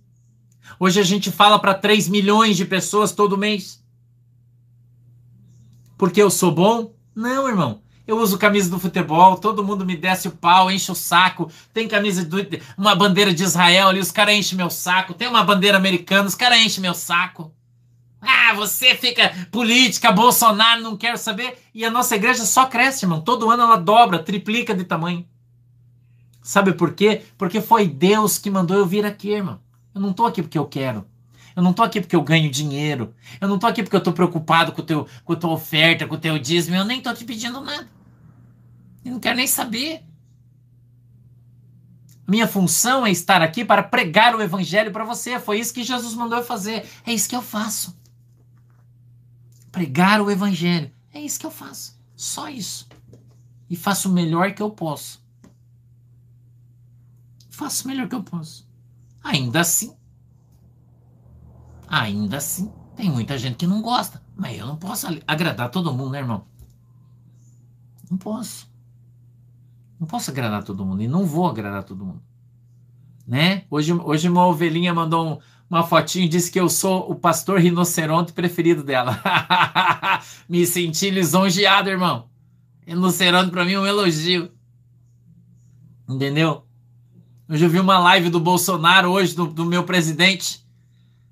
Hoje 0.78 0.98
a 0.98 1.02
gente 1.02 1.30
fala 1.30 1.58
para 1.58 1.74
três 1.74 2.08
milhões 2.08 2.56
de 2.56 2.64
pessoas 2.64 3.12
todo 3.12 3.36
mês. 3.36 3.84
Porque 5.98 6.22
eu 6.22 6.30
sou 6.30 6.50
bom? 6.50 6.94
Não, 7.14 7.46
irmão. 7.46 7.82
Eu 8.10 8.18
uso 8.18 8.38
camisa 8.38 8.68
do 8.68 8.80
futebol, 8.80 9.36
todo 9.36 9.62
mundo 9.62 9.86
me 9.86 9.96
desce 9.96 10.26
o 10.26 10.32
pau, 10.32 10.68
enche 10.68 10.90
o 10.90 10.96
saco. 10.96 11.48
Tem 11.72 11.86
camisa 11.86 12.24
de 12.24 12.60
uma 12.76 12.92
bandeira 12.92 13.32
de 13.32 13.44
Israel 13.44 13.86
ali, 13.86 14.00
os 14.00 14.10
caras 14.10 14.34
enchem 14.34 14.58
meu 14.58 14.68
saco. 14.68 15.14
Tem 15.14 15.28
uma 15.28 15.44
bandeira 15.44 15.78
americana, 15.78 16.26
os 16.26 16.34
caras 16.34 16.58
enchem 16.58 16.82
meu 16.82 16.92
saco. 16.92 17.54
Ah, 18.20 18.52
você 18.54 18.96
fica 18.96 19.32
política, 19.52 20.10
Bolsonaro, 20.10 20.82
não 20.82 20.96
quero 20.96 21.16
saber. 21.16 21.56
E 21.72 21.84
a 21.84 21.90
nossa 21.90 22.16
igreja 22.16 22.44
só 22.44 22.66
cresce, 22.66 23.04
irmão. 23.04 23.20
Todo 23.20 23.48
ano 23.48 23.62
ela 23.62 23.76
dobra, 23.76 24.18
triplica 24.18 24.74
de 24.74 24.82
tamanho. 24.82 25.24
Sabe 26.42 26.72
por 26.72 26.94
quê? 26.94 27.22
Porque 27.38 27.60
foi 27.60 27.86
Deus 27.86 28.38
que 28.38 28.50
mandou 28.50 28.76
eu 28.76 28.86
vir 28.86 29.06
aqui, 29.06 29.30
irmão. 29.30 29.60
Eu 29.94 30.00
não 30.00 30.12
tô 30.12 30.26
aqui 30.26 30.42
porque 30.42 30.58
eu 30.58 30.66
quero. 30.66 31.06
Eu 31.54 31.62
não 31.62 31.72
tô 31.72 31.84
aqui 31.84 32.00
porque 32.00 32.16
eu 32.16 32.22
ganho 32.22 32.50
dinheiro. 32.50 33.14
Eu 33.40 33.46
não 33.46 33.56
tô 33.56 33.68
aqui 33.68 33.84
porque 33.84 33.94
eu 33.94 34.02
tô 34.02 34.12
preocupado 34.12 34.72
com, 34.72 34.82
teu, 34.82 35.06
com 35.24 35.32
a 35.32 35.36
tua 35.36 35.52
oferta, 35.52 36.08
com 36.08 36.16
o 36.16 36.18
teu 36.18 36.36
dízimo. 36.40 36.74
Eu 36.74 36.84
nem 36.84 37.00
tô 37.00 37.14
te 37.14 37.24
pedindo 37.24 37.60
nada. 37.60 37.99
Eu 39.04 39.12
não 39.12 39.20
quero 39.20 39.36
nem 39.36 39.46
saber. 39.46 40.04
Minha 42.28 42.46
função 42.46 43.06
é 43.06 43.10
estar 43.10 43.42
aqui 43.42 43.64
para 43.64 43.82
pregar 43.82 44.34
o 44.34 44.42
evangelho 44.42 44.92
para 44.92 45.04
você. 45.04 45.38
Foi 45.40 45.58
isso 45.58 45.74
que 45.74 45.82
Jesus 45.82 46.14
mandou 46.14 46.38
eu 46.38 46.44
fazer. 46.44 46.88
É 47.04 47.12
isso 47.12 47.28
que 47.28 47.34
eu 47.34 47.42
faço 47.42 47.98
pregar 49.70 50.20
o 50.20 50.30
evangelho. 50.30 50.90
É 51.12 51.20
isso 51.20 51.38
que 51.38 51.46
eu 51.46 51.50
faço. 51.50 51.98
Só 52.14 52.48
isso. 52.48 52.88
E 53.68 53.76
faço 53.76 54.08
o 54.08 54.12
melhor 54.12 54.52
que 54.52 54.62
eu 54.62 54.70
posso. 54.70 55.22
Faço 57.48 57.84
o 57.84 57.88
melhor 57.88 58.08
que 58.08 58.14
eu 58.14 58.22
posso. 58.22 58.68
Ainda 59.22 59.60
assim. 59.60 59.96
Ainda 61.88 62.36
assim. 62.36 62.72
Tem 62.96 63.10
muita 63.10 63.38
gente 63.38 63.56
que 63.56 63.66
não 63.66 63.80
gosta. 63.80 64.22
Mas 64.36 64.58
eu 64.58 64.66
não 64.66 64.76
posso 64.76 65.06
agradar 65.26 65.70
todo 65.70 65.92
mundo, 65.92 66.10
né, 66.10 66.18
irmão? 66.18 66.46
Não 68.10 68.18
posso. 68.18 68.69
Não 70.00 70.06
posso 70.06 70.30
agradar 70.30 70.64
todo 70.64 70.86
mundo. 70.86 71.02
E 71.02 71.06
não 71.06 71.26
vou 71.26 71.46
agradar 71.46 71.84
todo 71.84 72.06
mundo. 72.06 72.22
Né? 73.26 73.64
Hoje, 73.70 73.92
hoje 73.92 74.30
uma 74.30 74.46
ovelhinha 74.46 74.94
mandou 74.94 75.34
um, 75.34 75.38
uma 75.68 75.82
fotinho 75.82 76.24
e 76.24 76.28
disse 76.28 76.50
que 76.50 76.58
eu 76.58 76.70
sou 76.70 77.10
o 77.10 77.14
pastor 77.14 77.60
rinoceronte 77.60 78.32
preferido 78.32 78.82
dela. 78.82 79.20
Me 80.48 80.64
senti 80.64 81.10
lisonjeado, 81.10 81.90
irmão. 81.90 82.30
Rinoceronte 82.86 83.50
para 83.50 83.64
mim 83.64 83.74
é 83.74 83.80
um 83.80 83.86
elogio. 83.86 84.50
Entendeu? 86.08 86.64
Hoje 87.46 87.64
eu 87.64 87.70
vi 87.70 87.78
uma 87.78 87.98
live 87.98 88.30
do 88.30 88.40
Bolsonaro 88.40 89.10
hoje, 89.10 89.34
do, 89.36 89.46
do 89.46 89.66
meu 89.66 89.84
presidente, 89.84 90.64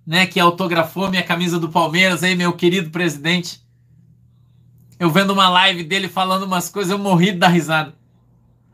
né, 0.06 0.26
que 0.26 0.38
autografou 0.38 1.08
minha 1.08 1.22
camisa 1.22 1.58
do 1.58 1.68
Palmeiras 1.68 2.22
aí, 2.22 2.36
meu 2.36 2.52
querido 2.52 2.90
presidente. 2.90 3.60
Eu 4.98 5.10
vendo 5.10 5.32
uma 5.32 5.48
live 5.48 5.84
dele 5.84 6.08
falando 6.08 6.42
umas 6.42 6.68
coisas, 6.68 6.90
eu 6.90 6.98
morri 6.98 7.32
da 7.32 7.48
risada. 7.48 7.97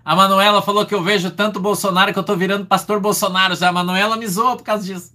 A 0.04 0.14
Manuela 0.14 0.60
falou 0.60 0.84
que 0.84 0.94
eu 0.94 1.02
vejo 1.02 1.30
tanto 1.30 1.58
Bolsonaro 1.58 2.12
que 2.12 2.18
eu 2.18 2.24
tô 2.24 2.36
virando 2.36 2.66
pastor 2.66 3.00
Bolsonaro 3.00 3.56
já. 3.56 3.70
A 3.70 3.72
Manuela 3.72 4.16
me 4.16 4.26
zoa 4.26 4.56
por 4.56 4.62
causa 4.62 4.84
disso. 4.84 5.14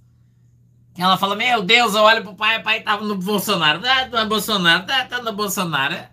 Ela 0.98 1.16
fala, 1.16 1.36
meu 1.36 1.62
Deus, 1.62 1.94
eu 1.94 2.02
olho 2.02 2.22
pro 2.22 2.34
pai, 2.34 2.58
o 2.58 2.62
pai 2.62 2.82
tava 2.82 3.04
no 3.04 3.16
Bolsonaro. 3.16 3.80
Tá 3.80 4.24
no 4.24 4.28
Bolsonaro, 4.28 4.84
tá, 4.84 5.04
tá 5.06 5.22
no 5.22 5.32
Bolsonaro. 5.32 5.94
É. 5.94 6.10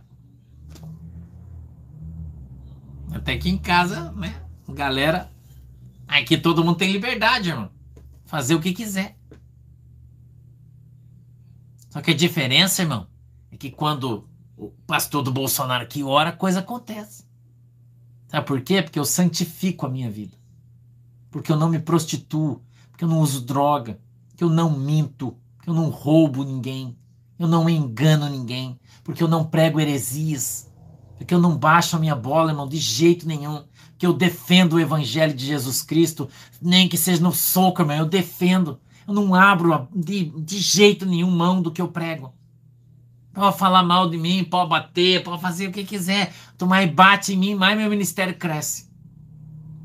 Até 3.14 3.36
que 3.38 3.50
em 3.50 3.58
casa, 3.58 4.12
né? 4.12 4.40
Galera. 4.70 5.32
Aqui 6.08 6.38
todo 6.38 6.64
mundo 6.64 6.78
tem 6.78 6.92
liberdade, 6.92 7.50
irmão. 7.50 7.72
Fazer 8.26 8.54
o 8.56 8.62
que 8.62 8.74
quiser. 8.74 9.18
Só 11.90 12.00
que 12.00 12.12
a 12.12 12.16
diferença, 12.16 12.84
irmão, 12.84 13.08
é 13.52 13.58
que 13.58 13.72
quando 13.72 14.30
o 14.56 14.70
pastor 14.86 15.24
do 15.24 15.32
Bolsonaro 15.32 15.84
aqui 15.84 16.04
ora, 16.04 16.32
coisa 16.32 16.60
acontece. 16.60 17.27
Sabe 18.28 18.46
por 18.46 18.62
quê? 18.62 18.82
Porque 18.82 19.00
eu 19.00 19.06
santifico 19.06 19.86
a 19.86 19.90
minha 19.90 20.10
vida. 20.10 20.36
Porque 21.32 21.52
eu 21.52 21.58
não 21.58 21.70
me 21.70 21.80
prostituo. 21.80 22.62
Porque 22.92 23.04
eu 23.04 23.08
não 23.10 23.20
uso 23.20 23.42
droga 23.42 24.00
que 24.38 24.44
eu 24.44 24.50
não 24.52 24.70
minto, 24.70 25.36
que 25.64 25.70
eu 25.70 25.74
não 25.74 25.90
roubo 25.90 26.44
ninguém, 26.44 26.96
eu 27.40 27.48
não 27.48 27.68
engano 27.68 28.30
ninguém, 28.30 28.80
porque 29.04 29.24
eu 29.24 29.28
não 29.28 29.44
prego 29.44 29.80
heresias, 29.80 30.72
porque 31.18 31.34
eu 31.34 31.40
não 31.40 31.58
baixo 31.58 31.96
a 31.96 32.00
minha 32.00 32.16
bola, 32.16 32.52
irmão, 32.52 32.68
de 32.68 32.78
jeito 32.78 33.28
nenhum, 33.28 33.64
que 33.98 34.06
eu 34.06 34.14
defendo 34.14 34.74
o 34.74 34.80
evangelho 34.80 35.34
de 35.34 35.44
Jesus 35.44 35.82
Cristo, 35.82 36.30
nem 36.62 36.88
que 36.88 36.98
seja 36.98 37.22
no 37.22 37.32
soco, 37.34 37.82
irmão, 37.82 37.98
eu 37.98 38.06
defendo. 38.06 38.80
Eu 39.08 39.14
não 39.14 39.34
abro 39.34 39.88
de, 39.96 40.26
de 40.26 40.60
jeito 40.60 41.06
nenhum 41.06 41.32
mão 41.32 41.62
do 41.62 41.72
que 41.72 41.82
eu 41.82 41.88
prego. 41.88 42.32
Pode 43.38 43.60
falar 43.60 43.84
mal 43.84 44.10
de 44.10 44.18
mim, 44.18 44.44
pode 44.44 44.68
bater, 44.68 45.24
pode 45.24 45.40
fazer 45.40 45.68
o 45.68 45.72
que 45.72 45.84
quiser. 45.84 46.34
Tu 46.58 46.66
mais 46.66 46.92
bate 46.92 47.34
em 47.34 47.38
mim, 47.38 47.54
mais 47.54 47.78
meu 47.78 47.88
ministério 47.88 48.36
cresce. 48.36 48.90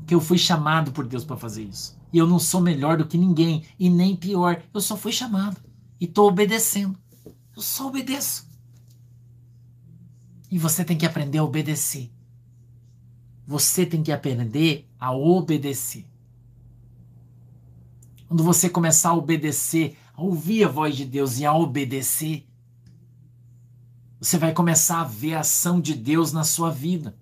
Que 0.07 0.15
eu 0.15 0.19
fui 0.19 0.39
chamado 0.39 0.91
por 0.91 1.05
Deus 1.05 1.23
para 1.23 1.37
fazer 1.37 1.61
isso. 1.61 1.95
E 2.11 2.17
eu 2.17 2.25
não 2.25 2.39
sou 2.39 2.59
melhor 2.59 2.97
do 2.97 3.05
que 3.05 3.15
ninguém, 3.15 3.63
e 3.77 3.91
nem 3.91 4.15
pior. 4.15 4.59
Eu 4.73 4.81
só 4.81 4.97
fui 4.97 5.11
chamado. 5.11 5.61
E 6.01 6.05
estou 6.05 6.29
obedecendo. 6.29 6.97
Eu 7.55 7.61
só 7.61 7.89
obedeço. 7.89 8.49
E 10.49 10.57
você 10.57 10.83
tem 10.83 10.97
que 10.97 11.05
aprender 11.05 11.37
a 11.37 11.43
obedecer. 11.43 12.11
Você 13.45 13.85
tem 13.85 14.01
que 14.01 14.11
aprender 14.11 14.89
a 14.99 15.13
obedecer. 15.13 16.07
Quando 18.27 18.43
você 18.43 18.67
começar 18.67 19.09
a 19.09 19.15
obedecer, 19.15 19.95
a 20.15 20.23
ouvir 20.23 20.63
a 20.63 20.67
voz 20.67 20.97
de 20.97 21.05
Deus 21.05 21.37
e 21.37 21.45
a 21.45 21.53
obedecer, 21.53 22.47
você 24.23 24.37
vai 24.37 24.53
começar 24.53 25.01
a 25.01 25.03
ver 25.03 25.33
a 25.33 25.41
ação 25.41 25.81
de 25.81 25.93
Deus 25.93 26.31
na 26.31 26.45
sua 26.45 26.71
vida. 26.71 27.13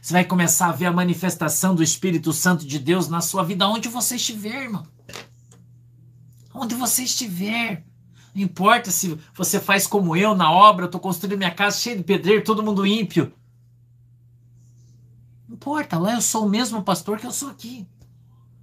Você 0.00 0.12
vai 0.12 0.24
começar 0.24 0.68
a 0.68 0.72
ver 0.72 0.86
a 0.86 0.92
manifestação 0.92 1.74
do 1.74 1.82
Espírito 1.82 2.32
Santo 2.32 2.64
de 2.64 2.78
Deus 2.78 3.08
na 3.08 3.20
sua 3.20 3.42
vida, 3.42 3.66
onde 3.66 3.88
você 3.88 4.14
estiver, 4.14 4.62
irmão. 4.62 4.86
Onde 6.54 6.76
você 6.76 7.02
estiver. 7.02 7.84
Não 8.32 8.40
importa 8.40 8.92
se 8.92 9.18
você 9.34 9.58
faz 9.58 9.84
como 9.84 10.14
eu 10.14 10.32
na 10.32 10.48
obra, 10.48 10.84
eu 10.84 10.86
estou 10.86 11.00
construindo 11.00 11.36
minha 11.36 11.50
casa 11.50 11.80
cheia 11.80 11.96
de 11.96 12.04
pedreiro, 12.04 12.44
todo 12.44 12.62
mundo 12.62 12.86
ímpio. 12.86 13.32
Não 15.48 15.56
importa, 15.56 15.98
lá 15.98 16.14
eu 16.14 16.22
sou 16.22 16.46
o 16.46 16.48
mesmo 16.48 16.84
pastor 16.84 17.18
que 17.18 17.26
eu 17.26 17.32
sou 17.32 17.50
aqui. 17.50 17.84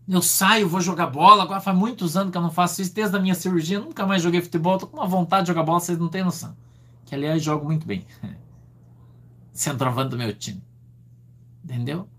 Eu 0.08 0.22
saio, 0.22 0.70
vou 0.70 0.80
jogar 0.80 1.08
bola. 1.08 1.44
Agora 1.44 1.60
faz 1.60 1.78
muitos 1.78 2.16
anos 2.16 2.32
que 2.32 2.38
eu 2.38 2.42
não 2.42 2.52
faço 2.52 2.82
isso, 2.82 2.94
desde 2.94 3.18
a 3.18 3.20
minha 3.20 3.36
cirurgia. 3.36 3.82
Nunca 3.82 4.08
mais 4.08 4.24
joguei 4.24 4.42
futebol. 4.42 4.78
Tô 4.78 4.88
com 4.88 4.96
uma 4.96 5.08
vontade 5.08 5.44
de 5.44 5.48
jogar 5.50 5.64
bola, 5.64 5.82
vocês 5.82 6.00
não 6.00 6.08
têm 6.08 6.24
noção. 6.24 6.56
Que 7.06 7.16
aliás 7.16 7.44
jogo 7.44 7.66
muito 7.66 7.86
bem. 7.86 8.06
Centroavante 9.54 10.10
do 10.10 10.18
meu 10.18 10.36
time. 10.36 10.62
Entendeu? 11.64 12.10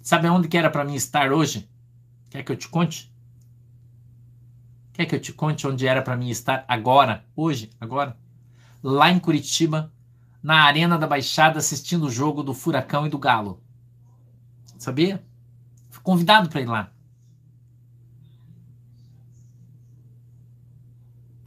Sabe 0.00 0.26
aonde 0.26 0.48
que 0.48 0.56
era 0.56 0.70
para 0.70 0.84
mim 0.84 0.94
estar 0.94 1.32
hoje? 1.32 1.68
Quer 2.28 2.42
que 2.42 2.52
eu 2.52 2.56
te 2.56 2.68
conte? 2.68 3.12
Quer 4.92 5.06
que 5.06 5.14
eu 5.14 5.20
te 5.20 5.32
conte 5.32 5.66
onde 5.66 5.86
era 5.86 6.02
para 6.02 6.16
mim 6.16 6.28
estar 6.28 6.64
agora, 6.68 7.24
hoje, 7.34 7.70
agora? 7.80 8.16
Lá 8.82 9.10
em 9.10 9.18
Curitiba, 9.18 9.92
na 10.42 10.64
Arena 10.64 10.98
da 10.98 11.06
Baixada 11.06 11.58
assistindo 11.58 12.06
o 12.06 12.10
jogo 12.10 12.42
do 12.42 12.52
Furacão 12.52 13.06
e 13.06 13.10
do 13.10 13.18
Galo. 13.18 13.62
Sabia? 14.76 15.24
Fui 15.88 16.02
convidado 16.02 16.48
para 16.48 16.60
ir 16.60 16.66
lá. 16.66 16.92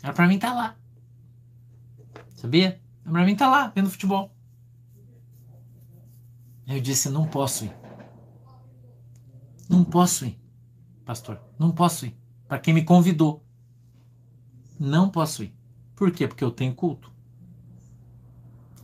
Era 0.05 0.13
para 0.13 0.27
mim 0.27 0.35
estar 0.35 0.49
tá 0.49 0.55
lá. 0.55 0.75
Sabia? 2.35 2.79
Era 3.01 3.11
para 3.11 3.25
mim 3.25 3.33
estar 3.33 3.45
tá 3.45 3.51
lá, 3.51 3.67
vendo 3.69 3.89
futebol. 3.89 4.31
Eu 6.67 6.79
disse: 6.79 7.09
não 7.09 7.25
posso 7.25 7.65
ir. 7.65 7.75
Não 9.67 9.83
posso 9.83 10.27
ir, 10.27 10.39
pastor. 11.03 11.41
Não 11.57 11.71
posso 11.71 12.05
ir. 12.05 12.15
Para 12.47 12.59
quem 12.59 12.71
me 12.71 12.83
convidou. 12.83 13.43
Não 14.79 15.09
posso 15.09 15.43
ir. 15.43 15.55
Por 15.95 16.11
quê? 16.11 16.27
Porque 16.27 16.43
eu 16.43 16.51
tenho 16.51 16.75
culto. 16.75 17.11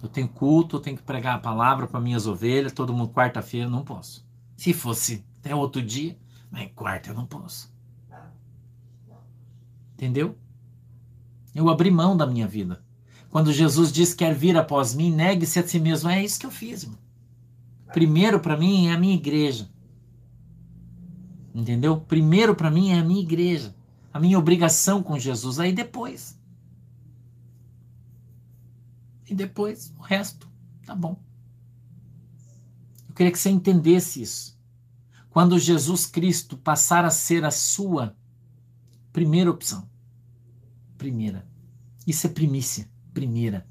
Eu 0.01 0.09
tenho 0.09 0.27
culto, 0.27 0.77
eu 0.77 0.79
tenho 0.79 0.97
que 0.97 1.03
pregar 1.03 1.35
a 1.35 1.39
palavra 1.39 1.85
para 1.85 1.99
minhas 1.99 2.25
ovelhas, 2.25 2.73
todo 2.73 2.95
mundo 2.95 3.13
quarta-feira, 3.13 3.69
não 3.69 3.83
posso. 3.83 4.27
Se 4.57 4.73
fosse 4.73 5.23
até 5.37 5.53
outro 5.53 5.83
dia, 5.83 6.17
mas 6.49 6.71
quarta 6.73 7.11
eu 7.11 7.13
não 7.13 7.27
posso. 7.27 7.71
Entendeu? 9.93 10.35
Eu 11.53 11.69
abri 11.69 11.91
mão 11.91 12.15
da 12.15 12.25
minha 12.25 12.47
vida. 12.47 12.83
Quando 13.29 13.53
Jesus 13.53 13.91
diz 13.91 14.13
quer 14.13 14.33
vir 14.33 14.57
após 14.57 14.93
mim, 14.93 15.11
negue-se 15.11 15.59
a 15.59 15.67
si 15.67 15.79
mesmo. 15.79 16.09
É 16.09 16.23
isso 16.23 16.39
que 16.39 16.45
eu 16.45 16.51
fiz, 16.51 16.83
irmão. 16.83 16.99
Primeiro 17.93 18.39
para 18.39 18.57
mim 18.57 18.87
é 18.87 18.93
a 18.93 18.97
minha 18.99 19.15
igreja. 19.15 19.69
Entendeu? 21.53 21.99
Primeiro 21.99 22.55
para 22.55 22.71
mim 22.71 22.91
é 22.91 22.99
a 22.99 23.03
minha 23.03 23.21
igreja, 23.21 23.75
a 24.13 24.19
minha 24.19 24.39
obrigação 24.39 25.03
com 25.03 25.19
Jesus. 25.19 25.59
Aí 25.59 25.73
depois 25.73 26.39
e 29.31 29.33
depois 29.33 29.93
o 29.97 30.01
resto 30.01 30.45
tá 30.85 30.93
bom. 30.93 31.17
Eu 33.07 33.15
queria 33.15 33.31
que 33.31 33.39
você 33.39 33.49
entendesse 33.49 34.21
isso. 34.21 34.59
Quando 35.29 35.57
Jesus 35.57 36.05
Cristo 36.05 36.57
passar 36.57 37.05
a 37.05 37.09
ser 37.09 37.45
a 37.45 37.51
sua 37.51 38.13
primeira 39.13 39.49
opção, 39.49 39.89
primeira, 41.01 41.47
isso 42.05 42.27
é 42.27 42.29
primícia, 42.29 42.87
primeira. 43.13 43.67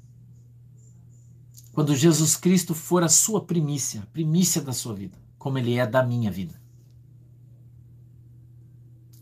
Quando 1.71 1.95
Jesus 1.95 2.35
Cristo 2.35 2.75
for 2.75 3.03
a 3.03 3.07
sua 3.07 3.45
primícia, 3.45 4.05
primícia 4.11 4.61
da 4.61 4.73
sua 4.73 4.93
vida, 4.93 5.17
como 5.37 5.57
ele 5.57 5.75
é 5.75 5.87
da 5.87 6.03
minha 6.03 6.29
vida. 6.29 6.61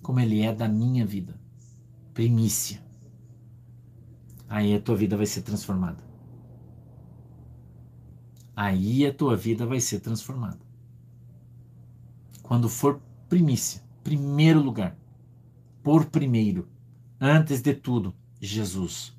Como 0.01 0.19
ele 0.19 0.41
é 0.41 0.51
da 0.51 0.67
minha 0.67 1.05
vida. 1.05 1.39
Primícia. 2.13 2.81
Aí 4.47 4.73
a 4.73 4.81
tua 4.81 4.95
vida 4.95 5.15
vai 5.15 5.27
ser 5.27 5.43
transformada 5.43 6.09
aí 8.59 9.05
a 9.05 9.13
tua 9.13 9.37
vida 9.37 9.65
vai 9.65 9.79
ser 9.79 10.01
transformada. 10.01 10.59
Quando 12.43 12.67
for 12.67 12.99
primícia, 13.29 13.81
primeiro 14.03 14.61
lugar, 14.61 14.97
por 15.81 16.07
primeiro, 16.07 16.67
antes 17.19 17.61
de 17.61 17.73
tudo, 17.73 18.15
Jesus. 18.39 19.15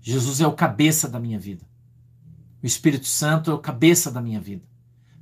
Jesus 0.00 0.40
é 0.40 0.46
o 0.46 0.52
cabeça 0.52 1.08
da 1.08 1.18
minha 1.18 1.38
vida. 1.38 1.64
O 2.62 2.66
Espírito 2.66 3.06
Santo 3.06 3.50
é 3.50 3.54
o 3.54 3.58
cabeça 3.58 4.10
da 4.10 4.20
minha 4.20 4.40
vida. 4.40 4.64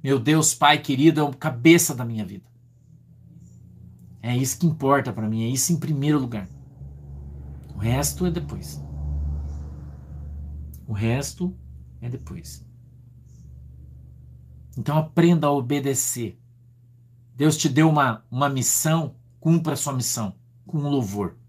Meu 0.03 0.19
Deus 0.19 0.55
Pai 0.55 0.79
querido 0.79 1.21
é 1.21 1.23
o 1.23 1.35
cabeça 1.35 1.95
da 1.95 2.05
minha 2.05 2.25
vida. 2.25 2.49
É 4.23 4.37
isso 4.37 4.59
que 4.59 4.67
importa 4.67 5.13
para 5.13 5.29
mim, 5.29 5.45
é 5.45 5.49
isso 5.49 5.73
em 5.73 5.79
primeiro 5.79 6.19
lugar. 6.19 6.49
O 7.75 7.79
resto 7.79 8.27
é 8.27 8.31
depois. 8.31 8.83
O 10.87 10.93
resto 10.93 11.57
é 12.01 12.09
depois. 12.09 12.67
Então 14.77 14.99
aprenda 14.99 15.47
a 15.47 15.53
obedecer. 15.53 16.39
Deus 17.35 17.57
te 17.57 17.69
deu 17.69 17.89
uma, 17.89 18.25
uma 18.31 18.49
missão, 18.49 19.15
cumpra 19.39 19.73
a 19.73 19.77
sua 19.77 19.95
missão 19.95 20.35
com 20.67 20.79
louvor. 20.79 21.40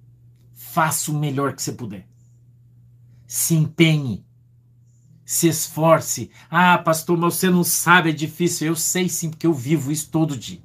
Faça 0.71 1.11
o 1.11 1.13
melhor 1.13 1.53
que 1.53 1.61
você 1.61 1.73
puder. 1.73 2.07
Se 3.27 3.53
empenhe. 3.53 4.25
Se 5.25 5.49
esforce. 5.49 6.31
Ah, 6.49 6.77
pastor, 6.77 7.17
mas 7.17 7.33
você 7.33 7.49
não 7.49 7.61
sabe, 7.61 8.11
é 8.11 8.13
difícil. 8.13 8.67
Eu 8.67 8.75
sei 8.77 9.09
sim, 9.09 9.29
porque 9.29 9.45
eu 9.45 9.53
vivo 9.53 9.91
isso 9.91 10.09
todo 10.09 10.37
dia. 10.37 10.63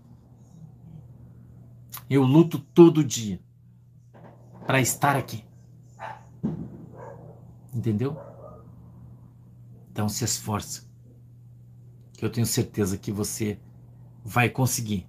Eu 2.09 2.23
luto 2.23 2.61
todo 2.61 3.03
dia 3.03 3.41
para 4.65 4.81
estar 4.81 5.17
aqui. 5.17 5.45
Entendeu? 7.75 8.17
Então 9.91 10.09
se 10.09 10.25
esforce 10.25 10.89
que 12.13 12.25
eu 12.25 12.31
tenho 12.31 12.47
certeza 12.47 12.97
que 12.97 13.11
você 13.11 13.59
vai 14.25 14.49
conseguir. 14.49 15.09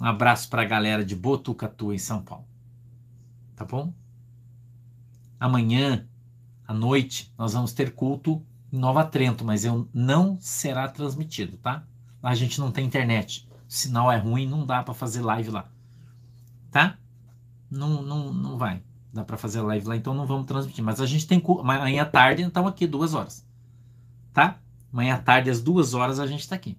Um 0.00 0.06
abraço 0.06 0.48
para 0.48 0.62
a 0.62 0.66
galera 0.66 1.04
de 1.04 1.14
Botucatu, 1.14 1.92
em 1.92 1.98
São 1.98 2.22
Paulo. 2.22 2.53
Tá 3.56 3.64
bom? 3.64 3.92
Amanhã, 5.38 6.06
à 6.66 6.72
noite, 6.72 7.32
nós 7.36 7.52
vamos 7.52 7.72
ter 7.72 7.94
culto 7.94 8.44
em 8.72 8.78
Nova 8.78 9.04
Trento, 9.04 9.44
mas 9.44 9.64
eu 9.64 9.88
não 9.92 10.38
será 10.40 10.88
transmitido, 10.88 11.56
tá? 11.58 11.84
Lá 12.22 12.30
a 12.30 12.34
gente 12.34 12.58
não 12.58 12.72
tem 12.72 12.86
internet. 12.86 13.46
O 13.68 13.72
sinal 13.72 14.10
é 14.10 14.16
ruim, 14.16 14.46
não 14.46 14.66
dá 14.66 14.82
para 14.82 14.94
fazer 14.94 15.20
live 15.20 15.50
lá. 15.50 15.68
Tá? 16.70 16.98
Não, 17.70 18.02
não, 18.02 18.32
não 18.32 18.58
vai. 18.58 18.82
Dá 19.12 19.22
para 19.22 19.36
fazer 19.36 19.60
live 19.60 19.86
lá, 19.86 19.96
então 19.96 20.14
não 20.14 20.26
vamos 20.26 20.46
transmitir. 20.46 20.82
Mas 20.82 21.00
a 21.00 21.06
gente 21.06 21.26
tem 21.26 21.42
amanhã 21.60 22.02
à 22.02 22.06
tarde, 22.06 22.42
então 22.42 22.66
aqui 22.66 22.86
duas 22.86 23.14
horas. 23.14 23.46
Tá? 24.32 24.58
Amanhã 24.92 25.14
à 25.14 25.18
tarde, 25.18 25.50
às 25.50 25.60
duas 25.60 25.94
horas, 25.94 26.18
a 26.18 26.26
gente 26.26 26.40
está 26.40 26.56
aqui. 26.56 26.76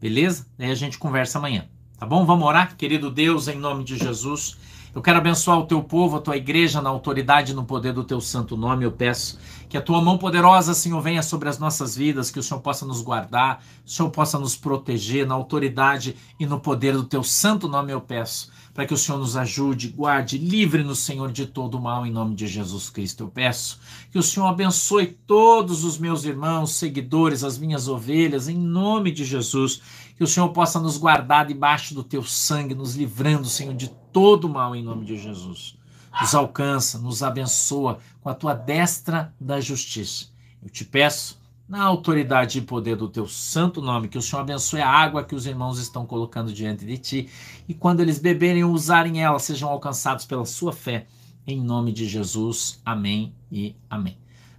Beleza? 0.00 0.46
Aí 0.58 0.70
a 0.70 0.74
gente 0.74 0.98
conversa 0.98 1.38
amanhã. 1.38 1.66
Tá 1.96 2.06
bom? 2.06 2.24
Vamos 2.24 2.46
orar? 2.46 2.76
Querido 2.76 3.10
Deus, 3.10 3.48
em 3.48 3.58
nome 3.58 3.82
de 3.84 3.96
Jesus. 3.96 4.58
Eu 4.94 5.00
quero 5.00 5.16
abençoar 5.16 5.58
o 5.58 5.66
teu 5.66 5.82
povo, 5.82 6.18
a 6.18 6.20
tua 6.20 6.36
igreja, 6.36 6.82
na 6.82 6.90
autoridade 6.90 7.52
e 7.52 7.54
no 7.54 7.64
poder 7.64 7.94
do 7.94 8.04
teu 8.04 8.20
santo 8.20 8.58
nome. 8.58 8.84
Eu 8.84 8.92
peço 8.92 9.38
que 9.66 9.78
a 9.78 9.80
tua 9.80 10.02
mão 10.02 10.18
poderosa, 10.18 10.74
Senhor, 10.74 11.00
venha 11.00 11.22
sobre 11.22 11.48
as 11.48 11.58
nossas 11.58 11.96
vidas, 11.96 12.30
que 12.30 12.38
o 12.38 12.42
Senhor 12.42 12.60
possa 12.60 12.84
nos 12.84 13.00
guardar, 13.00 13.64
o 13.86 13.90
Senhor 13.90 14.10
possa 14.10 14.38
nos 14.38 14.54
proteger 14.54 15.26
na 15.26 15.34
autoridade 15.34 16.14
e 16.38 16.44
no 16.44 16.60
poder 16.60 16.92
do 16.92 17.04
teu 17.04 17.24
santo 17.24 17.68
nome. 17.68 17.90
Eu 17.90 18.02
peço 18.02 18.50
para 18.74 18.86
que 18.86 18.92
o 18.92 18.96
Senhor 18.96 19.18
nos 19.18 19.36
ajude, 19.36 19.88
guarde, 19.88 20.36
livre-nos, 20.36 20.98
Senhor, 20.98 21.32
de 21.32 21.46
todo 21.46 21.76
o 21.76 21.80
mal, 21.80 22.06
em 22.06 22.12
nome 22.12 22.34
de 22.34 22.46
Jesus 22.46 22.90
Cristo. 22.90 23.24
Eu 23.24 23.28
peço 23.28 23.78
que 24.10 24.18
o 24.18 24.22
Senhor 24.22 24.46
abençoe 24.46 25.06
todos 25.06 25.84
os 25.84 25.98
meus 25.98 26.24
irmãos, 26.24 26.74
seguidores, 26.74 27.44
as 27.44 27.58
minhas 27.58 27.88
ovelhas, 27.88 28.48
em 28.48 28.56
nome 28.56 29.10
de 29.10 29.24
Jesus. 29.24 29.80
Que 30.22 30.24
o 30.24 30.28
Senhor 30.28 30.50
possa 30.50 30.78
nos 30.78 30.98
guardar 30.98 31.44
debaixo 31.44 31.96
do 31.96 32.04
teu 32.04 32.22
sangue, 32.22 32.76
nos 32.76 32.94
livrando, 32.94 33.48
Senhor, 33.48 33.74
de 33.74 33.88
todo 33.88 34.48
mal, 34.48 34.72
em 34.76 34.80
nome 34.80 35.04
de 35.04 35.16
Jesus. 35.16 35.76
Nos 36.20 36.32
alcança, 36.32 36.96
nos 36.96 37.24
abençoa 37.24 37.98
com 38.20 38.28
a 38.28 38.34
tua 38.34 38.54
destra 38.54 39.34
da 39.40 39.60
justiça. 39.60 40.26
Eu 40.62 40.70
te 40.70 40.84
peço 40.84 41.40
na 41.68 41.82
autoridade 41.82 42.60
e 42.60 42.62
poder 42.62 42.94
do 42.94 43.08
teu 43.08 43.26
santo 43.26 43.82
nome, 43.82 44.06
que 44.06 44.16
o 44.16 44.22
Senhor 44.22 44.42
abençoe 44.42 44.80
a 44.80 44.88
água 44.88 45.24
que 45.24 45.34
os 45.34 45.44
irmãos 45.44 45.80
estão 45.80 46.06
colocando 46.06 46.52
diante 46.52 46.86
de 46.86 46.98
ti, 46.98 47.28
e 47.68 47.74
quando 47.74 47.98
eles 47.98 48.20
beberem 48.20 48.62
ou 48.62 48.70
usarem 48.70 49.20
ela, 49.20 49.40
sejam 49.40 49.68
alcançados 49.68 50.24
pela 50.24 50.44
sua 50.44 50.72
fé, 50.72 51.08
em 51.44 51.60
nome 51.60 51.90
de 51.90 52.06
Jesus. 52.06 52.80
Amém 52.84 53.34
e 53.50 53.74
amém. 53.90 54.16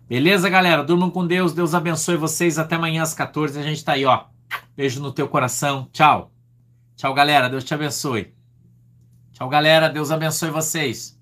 Beleza, 0.10 0.50
galera? 0.50 0.84
Durmam 0.84 1.10
com 1.10 1.26
Deus, 1.26 1.54
Deus 1.54 1.74
abençoe 1.74 2.18
vocês. 2.18 2.60
Até 2.60 2.76
amanhã 2.76 3.02
às 3.02 3.14
14 3.14 3.58
a 3.58 3.64
gente 3.64 3.82
tá 3.82 3.94
aí, 3.94 4.04
ó. 4.04 4.33
Beijo 4.76 5.02
no 5.02 5.12
teu 5.12 5.28
coração. 5.28 5.88
Tchau. 5.92 6.32
Tchau, 6.96 7.14
galera. 7.14 7.50
Deus 7.50 7.64
te 7.64 7.74
abençoe. 7.74 8.34
Tchau, 9.34 9.50
galera. 9.50 9.90
Deus 9.90 10.12
abençoe 10.12 10.50
vocês. 10.50 11.13